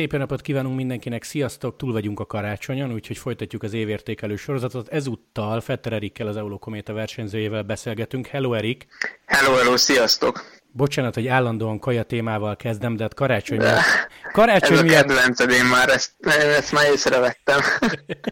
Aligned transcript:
Szép 0.00 0.12
napot 0.12 0.40
kívánunk 0.40 0.76
mindenkinek, 0.76 1.22
sziasztok! 1.22 1.76
Túl 1.76 1.92
vagyunk 1.92 2.20
a 2.20 2.26
karácsonyon, 2.26 2.92
úgyhogy 2.92 3.18
folytatjuk 3.18 3.62
az 3.62 3.72
évértékelő 3.72 4.36
sorozatot. 4.36 4.88
Ezúttal 4.88 5.60
Fetter 5.60 5.92
Erikkel, 5.92 6.26
az 6.26 6.36
Eurokométa 6.36 6.92
versenyzőjével 6.92 7.62
beszélgetünk. 7.62 8.26
Hello, 8.26 8.52
Erik! 8.52 8.86
Hello, 9.26 9.56
hello, 9.56 9.76
sziasztok! 9.76 10.60
Bocsánat, 10.72 11.14
hogy 11.14 11.26
állandóan 11.26 11.78
kaja 11.78 12.02
témával 12.02 12.56
kezdem, 12.56 12.96
de 12.96 13.02
hát 13.02 13.14
karácsony 13.14 13.58
miatt... 13.58 13.80
Karácsony 14.32 14.76
Ez 14.76 14.82
miatt... 14.82 15.04
a 15.04 15.06
kedvenced, 15.06 15.50
én 15.50 15.64
már 15.64 15.88
ezt, 15.88 16.12
ezt 16.56 16.72
már 16.72 16.90
észrevettem. 16.92 17.60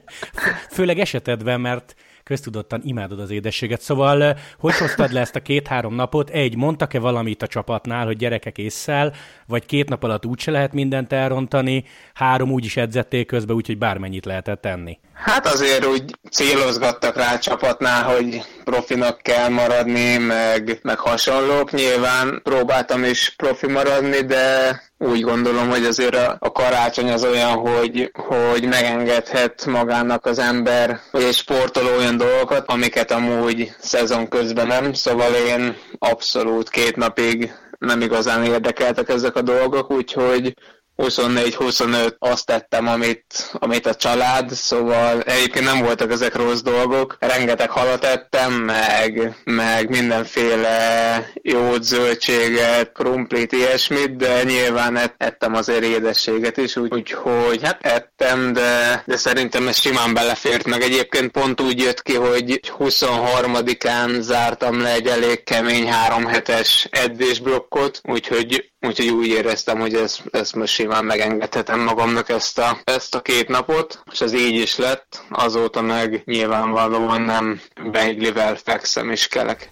Főleg 0.76 0.98
esetedben, 0.98 1.60
mert 1.60 1.94
köztudottan 2.28 2.80
imádod 2.84 3.20
az 3.20 3.30
édességet. 3.30 3.80
Szóval 3.80 4.38
hogy 4.58 4.76
hoztad 4.76 5.12
le 5.12 5.20
ezt 5.20 5.36
a 5.36 5.40
két-három 5.40 5.94
napot? 5.94 6.30
Egy, 6.30 6.56
mondtak-e 6.56 6.98
valamit 6.98 7.42
a 7.42 7.46
csapatnál, 7.46 8.06
hogy 8.06 8.16
gyerekek 8.16 8.58
észszel, 8.58 9.12
vagy 9.46 9.66
két 9.66 9.88
nap 9.88 10.02
alatt 10.02 10.26
úgyse 10.26 10.50
lehet 10.50 10.72
mindent 10.72 11.12
elrontani, 11.12 11.84
három 12.14 12.50
úgy 12.50 12.64
is 12.64 12.76
edzették 12.76 13.26
közben, 13.26 13.56
úgyhogy 13.56 13.78
bármennyit 13.78 14.24
lehetett 14.24 14.60
tenni? 14.60 14.98
Hát 15.12 15.46
azért 15.46 15.86
úgy 15.86 16.18
célozgattak 16.30 17.16
rá 17.16 17.34
a 17.34 17.38
csapatnál, 17.38 18.02
hogy 18.02 18.42
profinak 18.64 19.22
kell 19.22 19.48
maradni, 19.48 20.16
meg, 20.16 20.78
meg 20.82 20.98
hasonlók. 20.98 21.72
Nyilván 21.72 22.40
próbáltam 22.42 23.04
is 23.04 23.34
profi 23.36 23.66
maradni, 23.66 24.20
de 24.20 24.82
úgy 24.98 25.20
gondolom, 25.20 25.68
hogy 25.68 25.84
azért 25.84 26.14
a, 26.14 26.36
a 26.38 26.52
karácsony 26.52 27.10
az 27.10 27.24
olyan, 27.24 27.52
hogy, 27.52 28.10
hogy 28.14 28.64
megengedhet 28.64 29.66
magának 29.66 30.26
az 30.26 30.38
ember, 30.38 31.00
egy 31.12 31.32
sportoló 31.34 31.96
olyan 31.96 32.16
dolgokat, 32.16 32.64
amiket 32.66 33.10
amúgy 33.10 33.74
szezon 33.78 34.28
közben 34.28 34.66
nem. 34.66 34.92
Szóval 34.92 35.34
én 35.34 35.76
abszolút 35.98 36.68
két 36.68 36.96
napig 36.96 37.52
nem 37.78 38.00
igazán 38.00 38.44
érdekeltek 38.44 39.08
ezek 39.08 39.36
a 39.36 39.42
dolgok, 39.42 39.90
úgyhogy 39.90 40.54
24-25 41.02 42.18
azt 42.18 42.46
tettem, 42.46 42.86
amit, 42.86 43.50
amit 43.52 43.86
a 43.86 43.94
család, 43.94 44.50
szóval 44.50 45.20
egyébként 45.20 45.64
nem 45.64 45.82
voltak 45.82 46.10
ezek 46.10 46.34
rossz 46.34 46.60
dolgok. 46.60 47.16
Rengeteg 47.20 47.70
halat 47.70 48.04
ettem, 48.04 48.52
meg, 48.52 49.36
meg 49.44 49.88
mindenféle 49.88 51.30
jó 51.42 51.74
zöldséget, 51.80 52.92
krumplit, 52.92 53.52
ilyesmit, 53.52 54.16
de 54.16 54.42
nyilván 54.42 54.98
ettem 55.16 55.54
azért 55.54 55.84
édességet 55.84 56.56
is, 56.56 56.76
úgyhogy 56.76 57.62
hát 57.62 57.86
ettem, 57.86 58.52
de, 58.52 59.02
de 59.06 59.16
szerintem 59.16 59.68
ez 59.68 59.80
simán 59.80 60.14
belefért, 60.14 60.66
meg 60.66 60.82
egyébként 60.82 61.30
pont 61.30 61.60
úgy 61.60 61.80
jött 61.80 62.02
ki, 62.02 62.14
hogy 62.14 62.60
23-án 62.78 64.20
zártam 64.20 64.80
le 64.80 64.92
egy 64.92 65.06
elég 65.06 65.44
kemény 65.44 65.88
három 65.90 66.26
hetes 66.26 66.88
edzésblokkot, 66.90 68.00
úgyhogy 68.02 68.70
Úgyhogy 68.80 69.08
úgy 69.08 69.26
éreztem, 69.26 69.78
hogy 69.80 69.94
ezt, 69.94 70.22
ezt 70.30 70.54
most 70.54 70.72
simán 70.74 71.04
megengedhetem 71.04 71.80
magamnak 71.80 72.28
ezt 72.28 72.58
a, 72.58 72.78
ezt 72.84 73.14
a 73.14 73.20
két 73.20 73.48
napot, 73.48 74.02
és 74.12 74.20
ez 74.20 74.32
így 74.32 74.54
is 74.54 74.76
lett, 74.76 75.22
azóta 75.30 75.80
meg 75.82 76.22
nyilvánvalóan 76.24 77.22
nem 77.22 77.60
beiglivel 77.90 78.56
fekszem 78.56 79.10
és 79.10 79.28
kelek. 79.28 79.68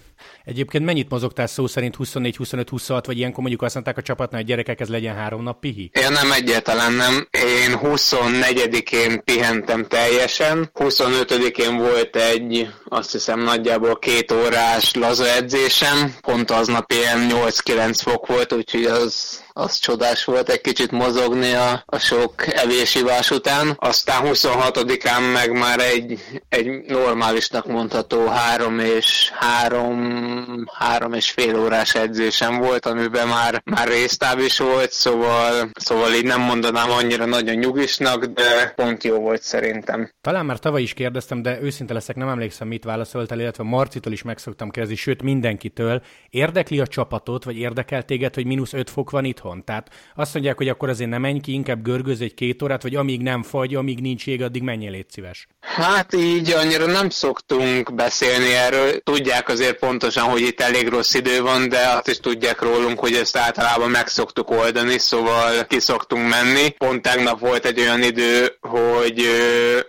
Egyébként 0.47 0.85
mennyit 0.85 1.09
mozogtál 1.09 1.47
szó 1.47 1.67
szerint 1.67 1.95
24, 1.95 2.35
25, 2.35 2.69
26, 2.69 3.05
vagy 3.05 3.17
ilyenkor 3.17 3.39
mondjuk 3.39 3.61
azt 3.61 3.73
mondták 3.73 3.97
a 3.97 4.01
csapatnál, 4.01 4.39
hogy 4.39 4.49
gyerekek, 4.49 4.79
ez 4.79 4.89
legyen 4.89 5.15
három 5.15 5.43
nap 5.43 5.59
pihi? 5.59 5.91
Én 5.93 6.11
nem 6.11 6.31
egyáltalán 6.31 6.93
nem. 6.93 7.27
Én 7.31 7.79
24-én 7.83 9.23
pihentem 9.23 9.85
teljesen, 9.85 10.69
25-én 10.73 11.77
volt 11.77 12.15
egy, 12.15 12.67
azt 12.85 13.11
hiszem 13.11 13.39
nagyjából 13.39 13.99
két 13.99 14.31
órás 14.31 14.93
laza 14.93 15.27
edzésem, 15.27 16.15
pont 16.21 16.51
aznap 16.51 16.91
ilyen 16.91 17.27
8-9 17.29 17.99
fok 18.03 18.27
volt, 18.27 18.53
úgyhogy 18.53 18.83
az 18.83 19.45
az 19.57 19.79
csodás 19.79 20.25
volt 20.25 20.49
egy 20.49 20.61
kicsit 20.61 20.91
mozogni 20.91 21.53
a, 21.53 21.83
a 21.85 21.97
sok 21.97 22.33
evésivás 22.47 23.31
után. 23.31 23.75
Aztán 23.79 24.21
26-án 24.25 25.33
meg 25.33 25.51
már 25.51 25.79
egy, 25.79 26.19
egy 26.49 26.67
normálisnak 26.87 27.67
mondható 27.67 28.25
három 28.25 28.79
és 28.79 29.31
három, 29.33 30.65
három 30.73 31.13
és 31.13 31.31
fél 31.31 31.59
órás 31.59 31.95
edzésem 31.95 32.57
volt, 32.57 32.85
amiben 32.85 33.27
már, 33.27 33.61
már 33.65 33.87
résztáv 33.87 34.39
is 34.39 34.57
volt, 34.57 34.91
szóval, 34.91 35.69
szóval 35.73 36.13
így 36.13 36.25
nem 36.25 36.41
mondanám 36.41 36.91
annyira 36.91 37.25
nagyon 37.25 37.55
nyugisnak, 37.55 38.25
de 38.25 38.73
pont 38.75 39.03
jó 39.03 39.19
volt 39.19 39.41
szerintem. 39.41 40.11
Talán 40.21 40.45
már 40.45 40.59
tavaly 40.59 40.81
is 40.81 40.93
kérdeztem, 40.93 41.41
de 41.41 41.61
őszinte 41.61 41.93
leszek, 41.93 42.15
nem 42.15 42.29
emlékszem, 42.29 42.67
mit 42.67 42.83
válaszoltál, 42.83 43.39
illetve 43.39 43.63
Marcitól 43.63 44.13
is 44.13 44.21
meg 44.21 44.37
szoktam 44.37 44.69
kérdezni, 44.69 44.97
sőt 44.97 45.21
mindenkitől. 45.21 46.01
Érdekli 46.29 46.79
a 46.79 46.87
csapatot, 46.87 47.43
vagy 47.43 47.57
érdekel 47.57 48.03
téged, 48.03 48.33
hogy 48.35 48.45
mínusz 48.45 48.73
5 48.73 48.89
fok 48.89 49.09
van 49.09 49.25
itthon? 49.25 49.46
Otthon. 49.47 49.63
Tehát 49.63 49.89
azt 50.15 50.33
mondják, 50.33 50.57
hogy 50.57 50.69
akkor 50.69 50.89
azért 50.89 51.09
nem 51.09 51.21
menj 51.21 51.39
ki, 51.39 51.51
inkább 51.51 51.81
görgöz 51.81 52.21
egy 52.21 52.33
két 52.33 52.61
órát, 52.61 52.81
vagy 52.81 52.95
amíg 52.95 53.21
nem 53.21 53.43
fagy, 53.43 53.75
amíg 53.75 53.99
nincs 53.99 54.27
ég, 54.27 54.41
addig 54.43 54.61
menjél 54.61 54.91
légy 54.91 55.09
szíves. 55.09 55.47
Hát 55.59 56.13
így 56.13 56.51
annyira 56.51 56.85
nem 56.85 57.09
szoktunk 57.09 57.95
beszélni 57.95 58.53
erről. 58.53 58.99
Tudják 58.99 59.49
azért 59.49 59.79
pontosan, 59.79 60.23
hogy 60.23 60.41
itt 60.41 60.61
elég 60.61 60.87
rossz 60.87 61.13
idő 61.13 61.41
van, 61.41 61.69
de 61.69 61.87
azt 61.87 62.07
is 62.07 62.19
tudják 62.19 62.61
rólunk, 62.61 62.99
hogy 62.99 63.13
ezt 63.13 63.37
általában 63.37 63.89
meg 63.89 64.07
szoktuk 64.07 64.51
oldani, 64.51 64.97
szóval 64.97 65.65
ki 65.65 65.79
szoktunk 65.79 66.29
menni. 66.29 66.69
Pont 66.69 67.01
tegnap 67.01 67.39
volt 67.39 67.65
egy 67.65 67.79
olyan 67.79 68.03
idő, 68.03 68.57
hogy, 68.61 69.21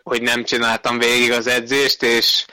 hogy 0.03 0.23
nem 0.23 0.45
csináltam 0.45 0.99
végig 0.99 1.33
az 1.33 1.47
edzést, 1.47 2.03
és 2.03 2.45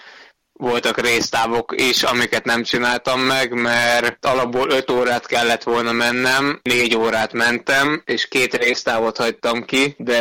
voltak 0.57 1.01
résztávok 1.01 1.73
is, 1.77 2.03
amiket 2.03 2.45
nem 2.45 2.63
csináltam 2.63 3.21
meg, 3.21 3.53
mert 3.53 4.25
alapból 4.25 4.69
5 4.69 4.91
órát 4.91 5.25
kellett 5.25 5.63
volna 5.63 5.91
mennem, 5.91 6.59
4 6.63 6.95
órát 6.95 7.33
mentem, 7.33 8.01
és 8.05 8.27
két 8.27 8.55
résztávot 8.55 9.17
hagytam 9.17 9.66
ki, 9.66 9.95
de 9.97 10.19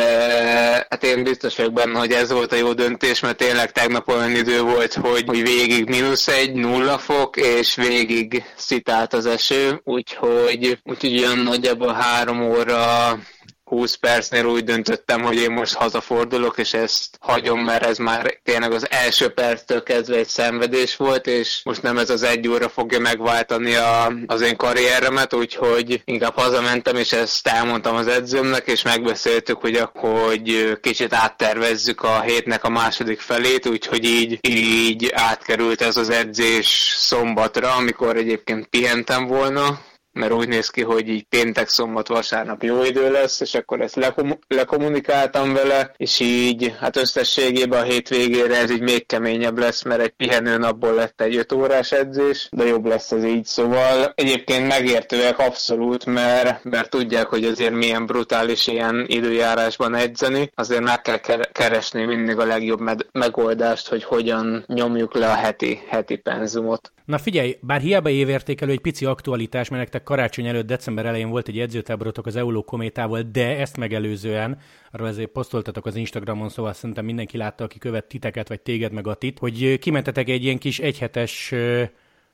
hát 0.89 1.03
én 1.03 1.23
biztos 1.23 1.55
vagyok 1.55 1.73
benne, 1.73 1.99
hogy 1.99 2.11
ez 2.11 2.31
volt 2.31 2.51
a 2.51 2.55
jó 2.55 2.73
döntés, 2.73 3.19
mert 3.19 3.37
tényleg 3.37 3.71
tegnap 3.71 4.07
olyan 4.07 4.35
idő 4.35 4.61
volt, 4.61 4.93
hogy, 4.93 5.23
hogy 5.27 5.41
végig 5.41 5.89
mínusz 5.89 6.27
egy, 6.27 6.53
nulla 6.53 6.97
fok, 6.97 7.37
és 7.37 7.75
végig 7.75 8.43
szitált 8.55 9.13
az 9.13 9.25
eső, 9.25 9.81
úgyhogy, 9.83 10.79
úgyhogy 10.83 11.19
olyan 11.19 11.37
nagyjából 11.39 11.93
három 11.93 12.41
óra 12.41 13.17
20 13.65 13.93
percnél 13.95 14.45
úgy 14.45 14.63
döntöttem, 14.63 15.21
hogy 15.21 15.35
én 15.35 15.51
most 15.51 15.73
hazafordulok, 15.73 16.57
és 16.57 16.73
ezt 16.73 17.17
hagyom, 17.19 17.59
mert 17.59 17.85
ez 17.85 17.97
már 17.97 18.39
tényleg 18.43 18.71
az 18.71 18.87
első 18.89 19.29
perctől 19.29 19.83
kezdve 19.83 20.15
egy 20.15 20.27
szenvedés 20.27 20.95
volt, 20.95 21.27
és 21.27 21.61
most 21.63 21.81
nem 21.81 21.97
ez 21.97 22.09
az 22.09 22.23
egy 22.23 22.47
óra 22.47 22.69
fogja 22.69 22.99
megváltani 22.99 23.75
a, 23.75 24.13
az 24.25 24.41
én 24.41 24.55
karrieremet, 24.55 25.33
úgyhogy 25.33 26.01
inkább 26.05 26.33
hazamentem, 26.33 26.95
és 26.95 27.11
ezt 27.11 27.47
elmondtam 27.47 27.95
az 27.95 28.07
edzőmnek, 28.07 28.67
és 28.67 28.81
megbeszéltük, 28.81 29.57
hogy, 29.57 29.81
hogy 29.93 30.77
kicsit 30.81 31.13
áttervezzük 31.13 32.01
a 32.01 32.21
hétnek 32.21 32.63
a 32.63 32.69
második 32.69 33.19
felét, 33.19 33.67
úgyhogy 33.67 34.05
így, 34.05 34.39
így 34.41 35.11
átkerült 35.13 35.81
ez 35.81 35.97
az 35.97 36.09
edzés 36.09 36.95
szombatra, 36.97 37.73
amikor 37.73 38.17
egyébként 38.17 38.65
pihentem 38.65 39.27
volna, 39.27 39.79
mert 40.15 40.33
úgy 40.33 40.47
néz 40.47 40.69
ki, 40.69 40.81
hogy 40.81 41.09
így 41.09 41.23
péntek, 41.23 41.69
szombat, 41.69 42.07
vasárnap 42.07 42.63
jó 42.63 42.83
idő 42.83 43.11
lesz, 43.11 43.39
és 43.39 43.53
akkor 43.53 43.81
ezt 43.81 43.95
lekom- 43.95 44.39
lekommunikáltam 44.47 45.53
vele, 45.53 45.93
és 45.97 46.19
így 46.19 46.75
hát 46.79 46.97
összességében 46.97 47.79
a 47.79 47.83
hétvégére 47.83 48.55
ez 48.55 48.71
így 48.71 48.81
még 48.81 49.05
keményebb 49.05 49.57
lesz, 49.57 49.83
mert 49.83 50.01
egy 50.01 50.09
pihenő 50.09 50.57
napból 50.57 50.93
lett 50.93 51.21
egy 51.21 51.35
5 51.35 51.51
órás 51.51 51.91
edzés, 51.91 52.49
de 52.51 52.65
jobb 52.65 52.85
lesz 52.85 53.11
ez 53.11 53.23
így, 53.23 53.45
szóval 53.45 54.11
egyébként 54.15 54.67
megértőek 54.67 55.39
abszolút, 55.39 56.05
mert, 56.05 56.63
mert 56.63 56.89
tudják, 56.89 57.27
hogy 57.27 57.43
azért 57.43 57.73
milyen 57.73 58.05
brutális 58.05 58.67
ilyen 58.67 59.05
időjárásban 59.07 59.95
edzeni, 59.95 60.51
azért 60.55 60.83
meg 60.83 61.01
kell 61.01 61.19
keresni 61.51 62.05
mindig 62.05 62.37
a 62.37 62.45
legjobb 62.45 62.79
megoldást, 63.11 63.87
hogy 63.87 64.03
hogyan 64.03 64.63
nyomjuk 64.67 65.13
le 65.13 65.27
a 65.27 65.35
heti, 65.35 65.79
heti 65.87 66.15
penzumot. 66.15 66.93
Na 67.05 67.17
figyelj, 67.17 67.57
bár 67.61 67.81
hiába 67.81 68.09
évértékelő 68.09 68.71
egy 68.71 68.79
pici 68.79 69.05
aktualitás, 69.05 69.69
mert 69.69 69.81
nektek 69.81 70.03
karácsony 70.05 70.45
előtt 70.47 70.65
december 70.65 71.05
elején 71.05 71.29
volt 71.29 71.47
egy 71.47 71.59
edzőtáborotok 71.59 72.25
az 72.25 72.35
Euló 72.35 72.63
kométával, 72.63 73.21
de 73.31 73.57
ezt 73.59 73.77
megelőzően, 73.77 74.57
arról 74.91 75.07
ezért 75.07 75.29
posztoltatok 75.29 75.85
az 75.85 75.95
Instagramon, 75.95 76.49
szóval 76.49 76.73
szerintem 76.73 77.05
mindenki 77.05 77.37
látta, 77.37 77.63
aki 77.63 77.77
követ 77.77 78.05
titeket, 78.05 78.47
vagy 78.47 78.61
téged, 78.61 78.91
meg 78.91 79.07
Atit, 79.07 79.39
hogy 79.39 79.79
kimentetek 79.79 80.29
egy 80.29 80.43
ilyen 80.43 80.57
kis 80.57 80.79
egyhetes 80.79 81.53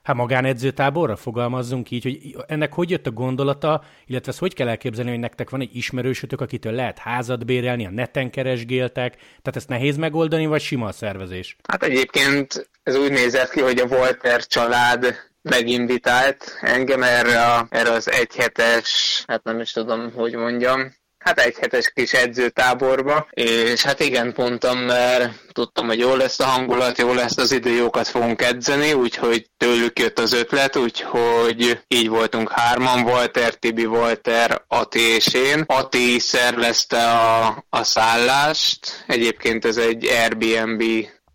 hát 0.04 0.16
magánedzőtáborra 0.16 1.16
fogalmazzunk 1.16 1.92
így, 1.92 2.04
hogy 2.04 2.36
ennek 2.48 2.74
hogy 2.74 2.90
jött 2.90 3.08
a 3.08 3.12
gondolata, 3.12 3.84
illetve 4.06 4.32
ezt 4.32 4.40
hogy 4.40 4.54
kell 4.54 4.68
elképzelni, 4.68 5.10
hogy 5.10 5.20
nektek 5.20 5.50
van 5.50 5.62
egy 5.62 5.76
ismerősötök, 5.76 6.42
akitől 6.42 6.74
lehet 6.74 6.98
házat 6.98 7.46
bérelni, 7.46 7.86
a 7.86 7.90
neten 7.90 8.32
keresgéltek, 8.32 9.16
tehát 9.16 9.56
ezt 9.56 9.68
nehéz 9.68 9.98
megoldani, 9.98 10.46
vagy 10.46 10.62
sima 10.62 10.88
a 10.88 10.92
szervezés? 10.92 11.56
Hát 11.68 11.84
egyébként 11.84 12.70
ez 12.84 12.96
úgy 12.96 13.12
nézett 13.12 13.50
ki, 13.50 13.62
hogy 13.62 13.80
a 13.80 13.86
Walter 13.86 14.46
család 14.46 15.31
meginvitált 15.42 16.58
engem 16.62 17.04
erre, 17.04 17.42
a, 17.42 17.68
erre 17.70 17.92
az 17.92 18.12
egyhetes, 18.12 19.24
hát 19.28 19.44
nem 19.44 19.60
is 19.60 19.72
tudom, 19.72 20.12
hogy 20.14 20.36
mondjam, 20.36 20.94
hát 21.22 21.40
egy 21.40 21.58
hetes 21.58 21.92
kis 21.94 22.14
edzőtáborba, 22.14 23.28
és 23.32 23.84
hát 23.84 24.00
igen, 24.00 24.34
mondtam, 24.38 24.78
mert 24.78 25.34
tudtam, 25.52 25.88
hogy 25.88 26.00
jó 26.00 26.16
lesz 26.16 26.40
a 26.40 26.44
hangulat, 26.44 26.98
jó 26.98 27.14
lesz 27.14 27.38
az 27.38 27.52
idő, 27.52 27.70
jókat 27.70 28.08
fogunk 28.08 28.42
edzeni, 28.42 28.94
úgyhogy 28.94 29.50
tőlük 29.58 30.00
jött 30.00 30.20
az 30.20 30.34
ötlet, 30.34 30.76
úgyhogy 30.76 31.82
így 31.88 32.10
voltunk 32.10 32.52
hárman, 32.52 33.04
Walter, 33.04 33.54
Tibi, 33.54 33.86
Walter, 33.86 34.64
Ati 34.68 35.00
és 35.00 35.34
én. 35.34 35.64
Ati 35.68 36.20
szervezte 36.20 37.12
a, 37.12 37.66
a 37.70 37.84
szállást, 37.84 39.04
egyébként 39.08 39.66
ez 39.66 39.78
egy 39.78 40.06
Airbnb 40.06 40.84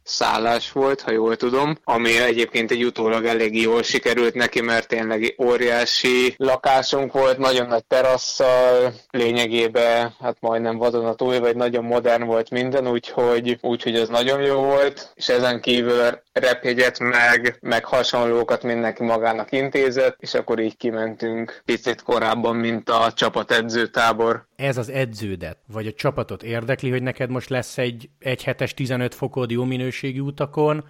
szállás 0.06 0.72
volt, 0.72 1.00
ha 1.00 1.10
jól 1.10 1.36
tudom, 1.36 1.78
ami 1.84 2.18
egyébként 2.18 2.70
egy 2.70 2.84
utólag 2.84 3.24
elég 3.24 3.60
jól 3.60 3.82
sikerült 3.82 4.34
neki, 4.34 4.60
mert 4.60 4.88
tényleg 4.88 5.34
óriási 5.42 6.34
lakásunk 6.36 7.12
volt, 7.12 7.38
nagyon 7.38 7.66
nagy 7.66 7.84
terasszal, 7.84 8.92
lényegében 9.10 10.14
hát 10.20 10.36
majdnem 10.40 10.76
vadonatúj, 10.76 11.38
vagy 11.38 11.56
nagyon 11.56 11.84
modern 11.84 12.24
volt 12.24 12.50
minden, 12.50 12.88
úgyhogy, 12.88 13.58
úgyhogy 13.60 13.94
ez 13.94 14.08
nagyon 14.08 14.40
jó 14.40 14.60
volt, 14.60 15.12
és 15.14 15.28
ezen 15.28 15.60
kívül 15.60 16.24
repjegyet 16.40 16.98
meg, 16.98 17.58
meg 17.60 17.84
hasonlókat 17.84 18.62
mindenki 18.62 19.02
magának 19.02 19.52
intézett, 19.52 20.16
és 20.18 20.34
akkor 20.34 20.58
így 20.58 20.76
kimentünk 20.76 21.62
picit 21.64 22.02
korábban, 22.02 22.56
mint 22.56 22.90
a 22.90 23.12
csapatedzőtábor. 23.12 24.46
Ez 24.56 24.76
az 24.76 24.88
edződet, 24.88 25.58
vagy 25.72 25.86
a 25.86 25.92
csapatot 25.92 26.42
érdekli, 26.42 26.90
hogy 26.90 27.02
neked 27.02 27.30
most 27.30 27.48
lesz 27.48 27.78
egy, 27.78 28.08
egy 28.18 28.44
hetes 28.44 28.74
15 28.74 29.14
fokod 29.14 29.50
jó 29.50 29.64
minőségű 29.64 30.20
utakon, 30.20 30.84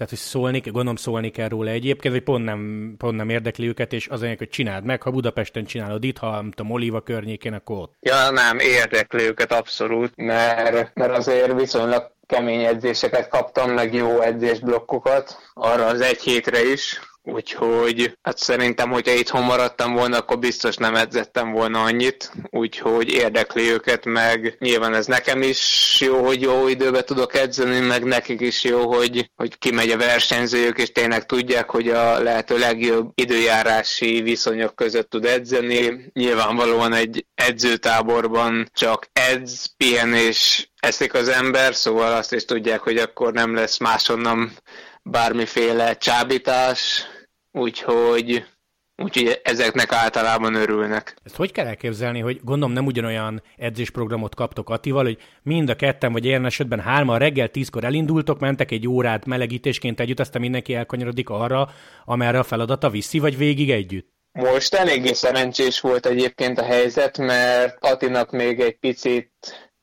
tehát, 0.00 0.14
hogy 0.14 0.24
szólni, 0.24 0.60
gondolom 0.60 0.96
szólni 0.96 1.30
kell 1.30 1.48
róla 1.48 1.70
egyébként, 1.70 2.14
vagy 2.14 2.22
pont 2.22 2.44
nem, 2.44 2.94
pont 2.98 3.16
nem 3.16 3.28
érdekli 3.28 3.66
őket, 3.66 3.92
és 3.92 4.08
az 4.08 4.20
hogy 4.38 4.48
csináld 4.48 4.84
meg, 4.84 5.02
ha 5.02 5.10
Budapesten 5.10 5.64
csinálod 5.64 6.04
itt, 6.04 6.18
ha 6.18 6.30
nem 6.30 6.50
tudom, 6.50 6.72
Oliva 6.72 7.00
környékén, 7.00 7.52
akkor 7.52 7.78
ott. 7.78 7.94
Ja, 8.00 8.30
nem, 8.30 8.58
érdekli 8.58 9.22
őket 9.22 9.52
abszolút, 9.52 10.12
mert, 10.16 10.94
mert 10.94 11.16
azért 11.16 11.60
viszonylag 11.60 12.10
kemény 12.30 12.64
edzéseket 12.64 13.28
kaptam, 13.28 13.70
meg 13.70 13.94
jó 13.94 14.20
edzésblokkokat, 14.20 15.50
arra 15.54 15.86
az 15.86 16.00
egy 16.00 16.20
hétre 16.20 16.64
is, 16.64 17.00
Úgyhogy 17.22 18.18
hát 18.22 18.38
szerintem, 18.38 18.90
hogyha 18.90 19.12
itthon 19.12 19.42
maradtam 19.42 19.92
volna, 19.92 20.16
akkor 20.16 20.38
biztos 20.38 20.76
nem 20.76 20.94
edzettem 20.94 21.50
volna 21.52 21.82
annyit, 21.82 22.32
úgyhogy 22.50 23.12
érdekli 23.12 23.70
őket, 23.70 24.04
meg 24.04 24.56
nyilván 24.58 24.94
ez 24.94 25.06
nekem 25.06 25.42
is 25.42 25.96
jó, 26.00 26.24
hogy 26.24 26.40
jó 26.40 26.68
időben 26.68 27.04
tudok 27.04 27.34
edzeni, 27.34 27.80
meg 27.80 28.04
nekik 28.04 28.40
is 28.40 28.64
jó, 28.64 28.94
hogy, 28.94 29.30
hogy 29.36 29.58
kimegy 29.58 29.90
a 29.90 29.96
versenyzők, 29.96 30.78
és 30.78 30.92
tényleg 30.92 31.26
tudják, 31.26 31.70
hogy 31.70 31.88
a 31.88 32.22
lehető 32.22 32.58
legjobb 32.58 33.10
időjárási 33.14 34.20
viszonyok 34.22 34.74
között 34.74 35.10
tud 35.10 35.24
edzeni. 35.24 36.10
Nyilvánvalóan 36.12 36.92
egy 36.92 37.26
edzőtáborban 37.34 38.70
csak 38.72 39.06
edz, 39.12 39.74
pihen 39.76 40.14
és 40.14 40.68
eszik 40.76 41.14
az 41.14 41.28
ember, 41.28 41.74
szóval 41.74 42.12
azt 42.12 42.32
is 42.32 42.44
tudják, 42.44 42.80
hogy 42.80 42.96
akkor 42.96 43.32
nem 43.32 43.54
lesz 43.54 43.78
máshonnan 43.78 44.52
bármiféle 45.02 45.96
csábítás, 45.96 47.04
úgyhogy 47.52 48.44
Úgyhogy 49.02 49.40
ezeknek 49.42 49.92
általában 49.92 50.54
örülnek. 50.54 51.16
Ezt 51.24 51.36
hogy 51.36 51.52
kell 51.52 51.66
elképzelni, 51.66 52.20
hogy 52.20 52.40
gondolom 52.44 52.74
nem 52.74 52.86
ugyanolyan 52.86 53.42
edzésprogramot 53.56 54.34
kaptok 54.34 54.70
Attival, 54.70 55.04
hogy 55.04 55.18
mind 55.42 55.68
a 55.68 55.76
ketten, 55.76 56.12
vagy 56.12 56.24
ilyen 56.24 56.44
esetben 56.44 56.80
hárman 56.80 57.18
reggel 57.18 57.48
tízkor 57.48 57.84
elindultok, 57.84 58.38
mentek 58.38 58.70
egy 58.70 58.88
órát 58.88 59.26
melegítésként 59.26 60.00
együtt, 60.00 60.20
aztán 60.20 60.40
mindenki 60.40 60.74
elkanyarodik 60.74 61.28
arra, 61.28 61.68
amerre 62.04 62.38
a 62.38 62.42
feladata 62.42 62.90
viszi, 62.90 63.18
vagy 63.18 63.36
végig 63.36 63.70
együtt? 63.70 64.08
Most 64.32 64.74
eléggé 64.74 65.12
szerencsés 65.12 65.80
volt 65.80 66.06
egyébként 66.06 66.58
a 66.58 66.64
helyzet, 66.64 67.18
mert 67.18 67.76
Atinak 67.80 68.30
még 68.30 68.60
egy 68.60 68.78
picit 68.78 69.30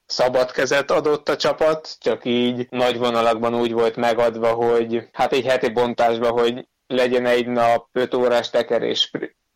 szabad 0.07 0.51
kezet 0.51 0.91
adott 0.91 1.29
a 1.29 1.35
csapat, 1.35 1.95
csak 1.99 2.25
így 2.25 2.67
nagy 2.69 2.97
vonalakban 2.97 3.55
úgy 3.55 3.71
volt 3.71 3.95
megadva, 3.95 4.47
hogy 4.47 5.07
hát 5.11 5.33
egy 5.33 5.45
heti 5.45 5.69
bontásban, 5.69 6.31
hogy 6.31 6.67
legyen 6.87 7.25
egy 7.25 7.47
nap 7.47 7.87
5 7.91 8.13
órás 8.13 8.49
tekerés 8.49 9.11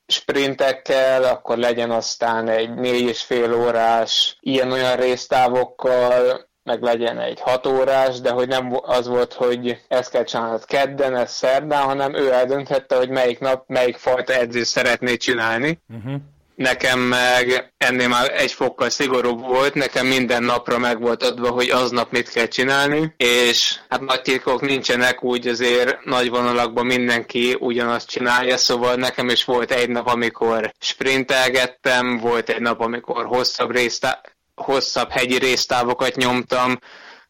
sprintekkel, 0.07 1.23
akkor 1.23 1.57
legyen 1.57 1.91
aztán 1.91 2.47
egy 2.47 2.73
négy 2.73 3.01
és 3.01 3.23
fél 3.23 3.53
órás 3.53 4.37
ilyen-olyan 4.39 4.95
résztávokkal, 4.95 6.49
meg 6.63 6.81
legyen 6.81 7.19
egy 7.19 7.39
hat 7.39 7.67
órás, 7.67 8.19
de 8.21 8.31
hogy 8.31 8.47
nem 8.47 8.79
az 8.81 9.07
volt, 9.07 9.33
hogy 9.33 9.81
ezt 9.87 10.11
kell 10.11 10.23
csinálnod 10.23 10.65
kedden, 10.65 11.15
ez 11.15 11.31
szerdán, 11.31 11.83
hanem 11.83 12.15
ő 12.15 12.31
eldönthette, 12.31 12.95
hogy 12.95 13.09
melyik 13.09 13.39
nap, 13.39 13.63
melyik 13.67 13.97
fajta 13.97 14.33
edzést 14.33 14.69
szeretné 14.69 15.15
csinálni. 15.15 15.81
Uh-huh. 15.89 16.21
Nekem 16.61 16.99
meg 16.99 17.73
ennél 17.77 18.07
már 18.07 18.31
egy 18.35 18.51
fokkal 18.51 18.89
szigorúbb 18.89 19.39
volt, 19.39 19.73
nekem 19.73 20.07
minden 20.07 20.43
napra 20.43 20.77
meg 20.77 20.99
volt 20.99 21.23
adva, 21.23 21.49
hogy 21.49 21.69
aznap 21.69 22.11
mit 22.11 22.29
kell 22.29 22.45
csinálni, 22.47 23.13
és 23.17 23.75
hát 23.89 24.01
nagy 24.01 24.21
titkok 24.21 24.61
nincsenek, 24.61 25.23
úgy 25.23 25.47
azért 25.47 26.05
nagy 26.05 26.29
vonalakban 26.29 26.85
mindenki 26.85 27.55
ugyanazt 27.59 28.09
csinálja, 28.09 28.57
szóval 28.57 28.95
nekem 28.95 29.29
is 29.29 29.45
volt 29.45 29.71
egy 29.71 29.89
nap, 29.89 30.07
amikor 30.07 30.73
sprintelgettem, 30.79 32.17
volt 32.17 32.49
egy 32.49 32.61
nap, 32.61 32.81
amikor 32.81 33.25
hosszabb, 33.25 33.71
résztá- 33.71 34.35
hosszabb 34.55 35.09
hegyi 35.09 35.37
résztávokat 35.37 36.15
nyomtam, 36.15 36.79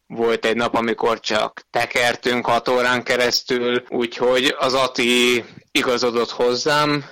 volt 0.08 0.46
egy 0.46 0.56
nap, 0.56 0.76
amikor 0.76 1.20
csak 1.20 1.62
tekertünk 1.70 2.46
hat 2.46 2.68
órán 2.68 3.04
keresztül, 3.04 3.84
úgyhogy 3.90 4.56
az 4.60 4.74
Ati 4.74 5.44
igazodott 5.72 6.32
hozzám, 6.32 7.06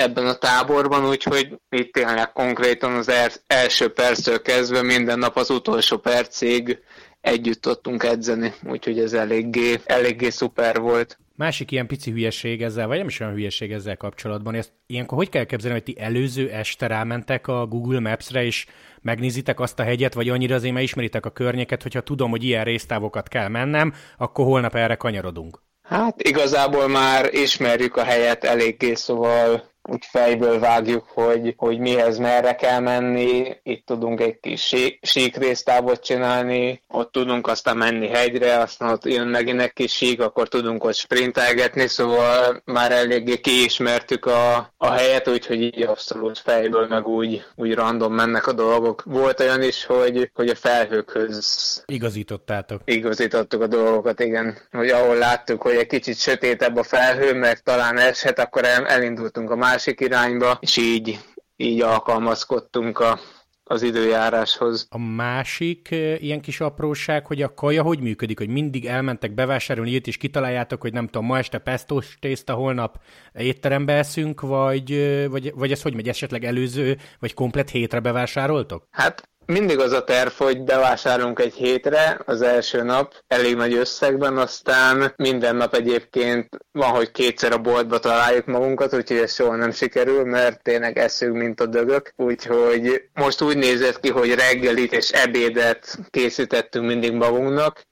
ebben 0.00 0.26
a 0.26 0.34
táborban, 0.34 1.08
úgyhogy 1.08 1.58
itt 1.68 1.92
tényleg 1.92 2.32
konkrétan 2.32 2.92
az 2.92 3.12
első 3.46 3.92
perctől 3.92 4.42
kezdve 4.42 4.82
minden 4.82 5.18
nap 5.18 5.36
az 5.36 5.50
utolsó 5.50 5.96
percig 5.96 6.78
együtt 7.20 7.60
tudtunk 7.60 8.02
edzeni, 8.02 8.54
úgyhogy 8.64 8.98
ez 8.98 9.12
eléggé, 9.12 9.80
eléggé 9.84 10.30
szuper 10.30 10.80
volt. 10.80 11.18
Másik 11.36 11.70
ilyen 11.70 11.86
pici 11.86 12.10
hülyeség 12.10 12.62
ezzel, 12.62 12.86
vagy 12.86 12.98
nem 12.98 13.06
is 13.06 13.20
olyan 13.20 13.32
hülyeség 13.32 13.72
ezzel 13.72 13.96
kapcsolatban, 13.96 14.54
ezt 14.54 14.72
ilyenkor 14.86 15.18
hogy 15.18 15.28
kell 15.28 15.44
képzelni, 15.44 15.76
hogy 15.76 15.94
ti 15.94 16.00
előző 16.00 16.50
este 16.50 16.86
rámentek 16.86 17.46
a 17.46 17.66
Google 17.66 18.00
Maps-re, 18.00 18.44
és 18.44 18.66
megnézitek 19.00 19.60
azt 19.60 19.78
a 19.78 19.82
hegyet, 19.82 20.14
vagy 20.14 20.28
annyira 20.28 20.54
azért 20.54 20.74
már 20.74 20.82
ismeritek 20.82 21.26
a 21.26 21.30
környéket, 21.30 21.82
hogyha 21.82 22.00
tudom, 22.00 22.30
hogy 22.30 22.44
ilyen 22.44 22.64
résztávokat 22.64 23.28
kell 23.28 23.48
mennem, 23.48 23.94
akkor 24.16 24.44
holnap 24.44 24.74
erre 24.74 24.94
kanyarodunk. 24.94 25.62
Hát 25.82 26.22
igazából 26.22 26.88
már 26.88 27.28
ismerjük 27.32 27.96
a 27.96 28.04
helyet 28.04 28.44
eléggé, 28.44 28.94
szóval 28.94 29.68
úgy 29.82 30.06
fejből 30.06 30.58
vágjuk, 30.58 31.04
hogy, 31.14 31.54
hogy 31.56 31.78
mihez 31.78 32.18
merre 32.18 32.54
kell 32.54 32.80
menni, 32.80 33.56
itt 33.62 33.86
tudunk 33.86 34.20
egy 34.20 34.40
kis 34.40 34.66
sí, 34.66 34.98
síkrésztávot 35.02 36.04
csinálni, 36.04 36.82
ott 36.88 37.12
tudunk 37.12 37.46
aztán 37.46 37.76
menni 37.76 38.08
hegyre, 38.08 38.58
aztán 38.58 38.90
ott 38.90 39.04
jön 39.04 39.26
megint 39.26 39.60
egy 39.60 39.72
kis 39.72 39.92
sík, 39.92 40.20
akkor 40.20 40.48
tudunk 40.48 40.84
ott 40.84 40.94
sprintelgetni, 40.94 41.86
szóval 41.86 42.62
már 42.64 42.92
eléggé 42.92 43.40
kiismertük 43.40 44.26
a, 44.26 44.72
a 44.76 44.90
helyet, 44.90 45.28
úgyhogy 45.28 45.62
így 45.62 45.82
abszolút 45.82 46.38
fejből 46.38 46.86
meg 46.86 47.06
úgy, 47.06 47.44
úgy 47.54 47.74
random 47.74 48.14
mennek 48.14 48.46
a 48.46 48.52
dolgok. 48.52 49.02
Volt 49.04 49.40
olyan 49.40 49.62
is, 49.62 49.84
hogy, 49.84 50.30
hogy 50.34 50.48
a 50.48 50.54
felhőkhöz 50.54 51.82
igazítottátok. 51.86 52.80
Igazítottuk 52.84 53.62
a 53.62 53.66
dolgokat, 53.66 54.20
igen. 54.20 54.58
Hogy 54.70 54.88
ahol 54.88 55.16
láttuk, 55.16 55.62
hogy 55.62 55.74
egy 55.74 55.86
kicsit 55.86 56.18
sötétebb 56.18 56.76
a 56.76 56.82
felhő, 56.82 57.34
meg 57.34 57.58
talán 57.58 57.98
eshet, 57.98 58.38
akkor 58.38 58.64
elindultunk 58.64 59.50
a 59.50 59.56
másik 59.80 60.00
irányba, 60.00 60.58
és 60.60 60.76
így, 60.76 61.18
így 61.56 61.80
alkalmazkodtunk 61.80 62.98
a, 62.98 63.18
az 63.64 63.82
időjáráshoz. 63.82 64.86
A 64.90 64.98
másik 64.98 65.88
ilyen 66.18 66.40
kis 66.40 66.60
apróság, 66.60 67.26
hogy 67.26 67.42
a 67.42 67.54
kaja 67.54 67.82
hogy 67.82 68.00
működik, 68.00 68.38
hogy 68.38 68.48
mindig 68.48 68.86
elmentek 68.86 69.34
bevásárolni 69.34 69.90
itt, 69.90 70.06
és 70.06 70.16
kitaláljátok, 70.16 70.80
hogy 70.80 70.92
nem 70.92 71.06
tudom, 71.06 71.26
ma 71.26 71.38
este 71.38 71.58
pestos 71.58 72.16
tészta, 72.20 72.54
holnap 72.54 73.02
étterembe 73.32 73.92
eszünk, 73.92 74.40
vagy, 74.40 75.26
vagy, 75.28 75.52
vagy 75.54 75.72
ez 75.72 75.82
hogy 75.82 75.94
megy, 75.94 76.08
esetleg 76.08 76.44
előző, 76.44 76.98
vagy 77.18 77.34
komplet 77.34 77.70
hétre 77.70 78.00
bevásároltok? 78.00 78.86
Hát 78.90 79.29
mindig 79.46 79.78
az 79.78 79.92
a 79.92 80.04
terv, 80.04 80.30
hogy 80.30 80.62
bevásárolunk 80.62 81.38
egy 81.38 81.54
hétre 81.54 82.20
az 82.24 82.42
első 82.42 82.82
nap, 82.82 83.14
elég 83.26 83.56
nagy 83.56 83.74
összegben, 83.74 84.38
aztán 84.38 85.12
minden 85.16 85.56
nap 85.56 85.74
egyébként 85.74 86.48
van, 86.72 86.88
hogy 86.88 87.10
kétszer 87.10 87.52
a 87.52 87.58
boltba 87.58 87.98
találjuk 87.98 88.46
magunkat, 88.46 88.94
úgyhogy 88.94 89.16
ez 89.16 89.34
soha 89.34 89.56
nem 89.56 89.70
sikerül, 89.70 90.24
mert 90.24 90.62
tényleg 90.62 90.98
eszünk, 90.98 91.36
mint 91.36 91.60
a 91.60 91.66
dögök. 91.66 92.12
Úgyhogy 92.16 93.02
most 93.14 93.42
úgy 93.42 93.56
nézett 93.56 94.00
ki, 94.00 94.10
hogy 94.10 94.34
reggelit 94.34 94.92
és 94.92 95.10
ebédet 95.10 95.98
készítettünk 96.10 96.86
mindig 96.86 97.12
magunknak, 97.12 97.88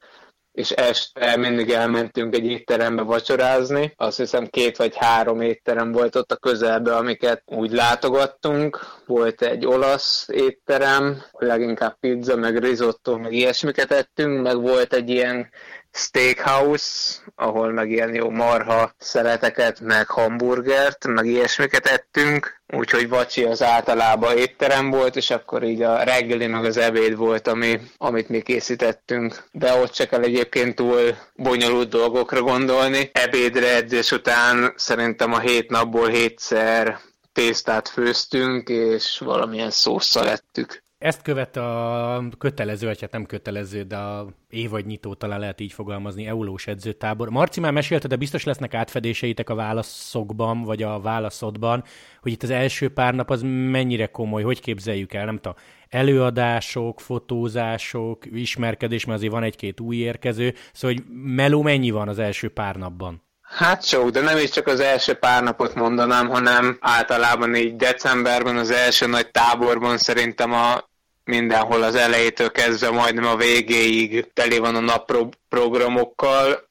és 0.58 0.70
este 0.70 1.36
mindig 1.36 1.70
elmentünk 1.70 2.34
egy 2.34 2.44
étterembe 2.44 3.02
vacsorázni. 3.02 3.92
Azt 3.96 4.16
hiszem 4.16 4.46
két 4.46 4.76
vagy 4.76 4.96
három 4.96 5.40
étterem 5.40 5.92
volt 5.92 6.16
ott 6.16 6.32
a 6.32 6.36
közelben, 6.36 6.94
amiket 6.94 7.42
úgy 7.46 7.72
látogattunk. 7.72 8.80
Volt 9.06 9.42
egy 9.42 9.66
olasz 9.66 10.28
étterem, 10.28 11.22
leginkább 11.32 11.96
pizza, 12.00 12.36
meg 12.36 12.58
risotto, 12.58 13.16
meg 13.16 13.32
ilyesmiket 13.32 13.92
ettünk, 13.92 14.42
meg 14.42 14.60
volt 14.60 14.92
egy 14.92 15.10
ilyen 15.10 15.50
steakhouse, 15.90 17.16
ahol 17.34 17.72
meg 17.72 17.90
ilyen 17.90 18.14
jó 18.14 18.30
marha 18.30 18.94
szereteket, 18.98 19.80
meg 19.80 20.08
hamburgert, 20.08 21.06
meg 21.06 21.26
ilyesmiket 21.26 21.86
ettünk, 21.86 22.62
úgyhogy 22.66 23.08
vacsi 23.08 23.44
az 23.44 23.62
általában 23.62 24.36
étterem 24.36 24.90
volt, 24.90 25.16
és 25.16 25.30
akkor 25.30 25.62
így 25.62 25.82
a 25.82 26.02
reggeli 26.02 26.46
meg 26.46 26.64
az 26.64 26.76
ebéd 26.76 27.16
volt, 27.16 27.48
ami, 27.48 27.80
amit 27.96 28.28
mi 28.28 28.40
készítettünk. 28.42 29.44
De 29.52 29.74
ott 29.74 29.94
se 29.94 30.06
kell 30.06 30.22
egyébként 30.22 30.74
túl 30.74 31.16
bonyolult 31.34 31.88
dolgokra 31.88 32.42
gondolni. 32.42 33.10
Ebédre 33.12 33.74
edzés 33.74 34.10
után 34.10 34.72
szerintem 34.76 35.32
a 35.32 35.38
hét 35.38 35.70
napból 35.70 36.08
hétszer 36.08 36.98
tésztát 37.32 37.88
főztünk, 37.88 38.68
és 38.68 39.18
valamilyen 39.24 39.70
szószal 39.70 40.28
ettük. 40.28 40.82
Ezt 40.98 41.22
követ 41.22 41.56
a 41.56 42.28
kötelező, 42.38 42.86
vagy 42.86 43.00
hát 43.00 43.12
nem 43.12 43.26
kötelező, 43.26 43.82
de 43.82 43.96
a 43.96 44.28
évadnyitó 44.48 45.14
talán 45.14 45.38
lehet 45.38 45.60
így 45.60 45.72
fogalmazni, 45.72 46.26
eulós 46.26 46.66
edzőtábor. 46.66 47.30
Marci 47.30 47.60
már 47.60 47.72
mesélte, 47.72 48.08
de 48.08 48.16
biztos 48.16 48.44
lesznek 48.44 48.74
átfedéseitek 48.74 49.50
a 49.50 49.54
válaszokban, 49.54 50.62
vagy 50.62 50.82
a 50.82 51.00
válaszodban, 51.00 51.84
hogy 52.20 52.32
itt 52.32 52.42
az 52.42 52.50
első 52.50 52.88
pár 52.88 53.14
nap 53.14 53.30
az 53.30 53.42
mennyire 53.42 54.06
komoly, 54.06 54.42
hogy 54.42 54.60
képzeljük 54.60 55.12
el, 55.12 55.24
nem 55.24 55.36
tudom, 55.36 55.56
előadások, 55.88 57.00
fotózások, 57.00 58.26
ismerkedés, 58.26 59.04
mert 59.04 59.18
azért 59.18 59.32
van 59.32 59.42
egy-két 59.42 59.80
új 59.80 59.96
érkező, 59.96 60.54
szóval 60.72 60.96
hogy 60.96 61.04
meló 61.14 61.62
mennyi 61.62 61.90
van 61.90 62.08
az 62.08 62.18
első 62.18 62.48
pár 62.48 62.76
napban? 62.76 63.27
Hát 63.48 63.84
sok, 63.84 64.10
de 64.10 64.20
nem 64.20 64.38
is 64.38 64.50
csak 64.50 64.66
az 64.66 64.80
első 64.80 65.14
pár 65.14 65.42
napot 65.42 65.74
mondanám, 65.74 66.28
hanem 66.28 66.76
általában 66.80 67.54
így 67.54 67.76
decemberben 67.76 68.56
az 68.56 68.70
első 68.70 69.06
nagy 69.06 69.30
táborban 69.30 69.98
szerintem 69.98 70.52
a 70.52 70.88
mindenhol 71.24 71.82
az 71.82 71.94
elejétől 71.94 72.50
kezdve 72.50 72.90
majdnem 72.90 73.26
a 73.26 73.36
végéig 73.36 74.32
teli 74.34 74.58
van 74.58 74.74
a 74.74 74.80
napprogramokkal. 74.80 76.66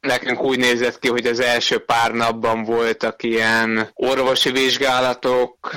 Nekünk 0.00 0.42
úgy 0.42 0.58
nézett 0.58 0.98
ki, 0.98 1.08
hogy 1.08 1.26
az 1.26 1.40
első 1.40 1.78
pár 1.78 2.12
napban 2.12 2.64
voltak 2.64 3.22
ilyen 3.22 3.90
orvosi 3.94 4.50
vizsgálatok, 4.50 5.70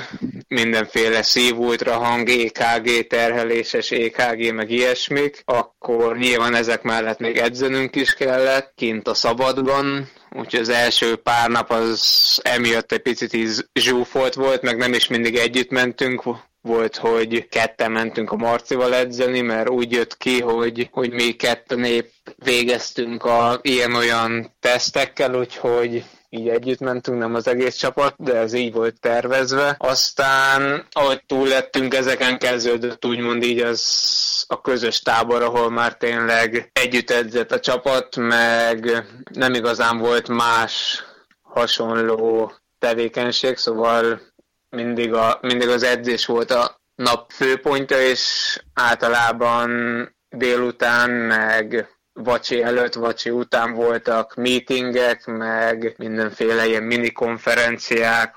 mindenféle 0.48 1.22
szívultrahang, 1.22 2.28
EKG, 2.28 3.06
terheléses 3.06 3.90
EKG, 3.90 4.54
meg 4.54 4.70
ilyesmik, 4.70 5.42
akkor 5.44 6.16
nyilván 6.16 6.54
ezek 6.54 6.82
mellett 6.82 7.18
még 7.18 7.36
edzenünk 7.36 7.96
is 7.96 8.14
kellett, 8.14 8.72
kint 8.76 9.08
a 9.08 9.14
szabadban, 9.14 10.08
úgyhogy 10.34 10.60
az 10.60 10.68
első 10.68 11.16
pár 11.16 11.50
nap 11.50 11.70
az 11.70 12.40
emiatt 12.42 12.92
egy 12.92 13.02
picit 13.02 13.66
zsúfolt 13.74 14.34
volt, 14.34 14.62
meg 14.62 14.76
nem 14.76 14.92
is 14.92 15.06
mindig 15.06 15.36
együtt 15.36 15.70
mentünk, 15.70 16.22
volt, 16.64 16.96
hogy 16.96 17.48
ketten 17.48 17.92
mentünk 17.92 18.32
a 18.32 18.36
Marcival 18.36 18.94
edzeni, 18.94 19.40
mert 19.40 19.68
úgy 19.68 19.92
jött 19.92 20.16
ki, 20.16 20.40
hogy, 20.40 20.88
hogy 20.92 21.12
mi 21.12 21.32
ketten 21.32 21.84
épp 21.84 22.10
végeztünk 22.36 23.24
a 23.24 23.58
ilyen-olyan 23.62 24.54
tesztekkel, 24.60 25.34
úgyhogy 25.34 26.04
így 26.34 26.48
együtt 26.48 26.80
mentünk, 26.80 27.18
nem 27.18 27.34
az 27.34 27.46
egész 27.46 27.76
csapat, 27.76 28.14
de 28.18 28.36
ez 28.36 28.52
így 28.52 28.72
volt 28.72 29.00
tervezve. 29.00 29.76
Aztán, 29.78 30.86
ahogy 30.90 31.24
túl 31.26 31.48
lettünk, 31.48 31.94
ezeken 31.94 32.38
kezdődött 32.38 33.04
úgymond 33.04 33.42
így 33.42 33.60
az 33.60 34.44
a 34.48 34.60
közös 34.60 35.00
tábor, 35.00 35.42
ahol 35.42 35.70
már 35.70 35.96
tényleg 35.96 36.70
együtt 36.72 37.10
edzett 37.10 37.52
a 37.52 37.60
csapat, 37.60 38.16
meg 38.16 39.06
nem 39.32 39.54
igazán 39.54 39.98
volt 39.98 40.28
más 40.28 41.02
hasonló 41.42 42.52
tevékenység, 42.78 43.56
szóval 43.56 44.20
mindig, 44.68 45.12
a, 45.12 45.38
mindig 45.42 45.68
az 45.68 45.82
edzés 45.82 46.26
volt 46.26 46.50
a 46.50 46.80
nap 46.94 47.30
főpontja, 47.30 48.00
és 48.00 48.58
általában 48.74 50.08
délután, 50.28 51.10
meg 51.10 51.88
vacsi 52.14 52.62
előtt, 52.62 52.94
vacsi 52.94 53.30
után 53.30 53.72
voltak 53.72 54.34
meetingek, 54.34 55.26
meg 55.26 55.94
mindenféle 55.98 56.66
ilyen 56.66 56.82
mini 56.82 57.10
konferenciák 57.12 58.36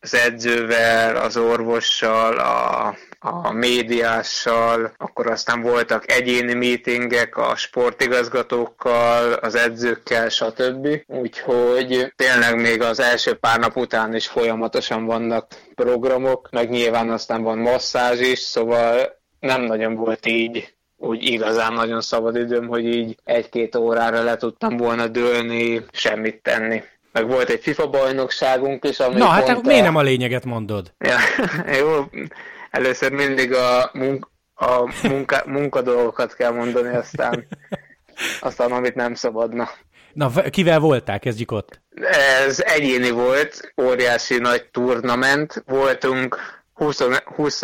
az 0.00 0.14
edzővel, 0.14 1.16
az 1.16 1.36
orvossal, 1.36 2.38
a, 2.38 2.96
a 3.18 3.52
médiással, 3.52 4.92
akkor 4.96 5.26
aztán 5.30 5.60
voltak 5.62 6.12
egyéni 6.12 6.54
meetingek 6.54 7.36
a 7.36 7.56
sportigazgatókkal, 7.56 9.32
az 9.32 9.54
edzőkkel, 9.54 10.28
stb. 10.28 10.88
Úgyhogy 11.06 12.12
tényleg 12.16 12.60
még 12.60 12.82
az 12.82 13.00
első 13.00 13.34
pár 13.34 13.58
nap 13.58 13.76
után 13.76 14.14
is 14.14 14.26
folyamatosan 14.26 15.04
vannak 15.04 15.46
programok, 15.74 16.48
meg 16.50 16.70
nyilván 16.70 17.10
aztán 17.10 17.42
van 17.42 17.58
masszázs 17.58 18.20
is, 18.20 18.38
szóval 18.38 19.16
nem 19.40 19.62
nagyon 19.62 19.94
volt 19.94 20.26
így 20.26 20.75
úgy 20.96 21.22
igazán 21.24 21.72
nagyon 21.72 22.00
szabad 22.00 22.36
időm, 22.36 22.66
hogy 22.66 22.84
így 22.84 23.16
egy-két 23.24 23.76
órára 23.76 24.22
le 24.22 24.36
tudtam 24.36 24.76
volna 24.76 25.08
dőlni, 25.08 25.84
semmit 25.92 26.42
tenni. 26.42 26.82
Meg 27.12 27.28
volt 27.28 27.48
egy 27.48 27.60
FIFA 27.60 27.90
bajnokságunk 27.90 28.84
is, 28.84 28.98
ami 28.98 29.18
Na, 29.18 29.26
hát 29.26 29.62
miért 29.62 29.82
nem 29.82 29.96
a 29.96 30.02
lényeget 30.02 30.44
mondod? 30.44 30.92
Ja, 30.98 31.16
jó, 31.80 32.04
először 32.70 33.12
mindig 33.12 33.52
a, 33.52 33.90
munk, 33.92 34.28
a 34.54 34.92
munka, 35.08 35.42
munkadolgokat 35.46 36.34
kell 36.34 36.52
mondani, 36.52 36.96
aztán, 36.96 37.46
aztán 38.40 38.72
amit 38.72 38.94
nem 38.94 39.14
szabadna. 39.14 39.68
Na, 40.12 40.30
kivel 40.50 40.78
voltál? 40.78 41.18
Kezdjük 41.18 41.50
ott. 41.50 41.80
Ez 42.44 42.60
egyéni 42.60 43.10
volt, 43.10 43.72
óriási 43.82 44.38
nagy 44.38 44.68
turnament. 44.70 45.62
Voltunk 45.66 46.38
20, 46.76 47.00
20 47.24 47.60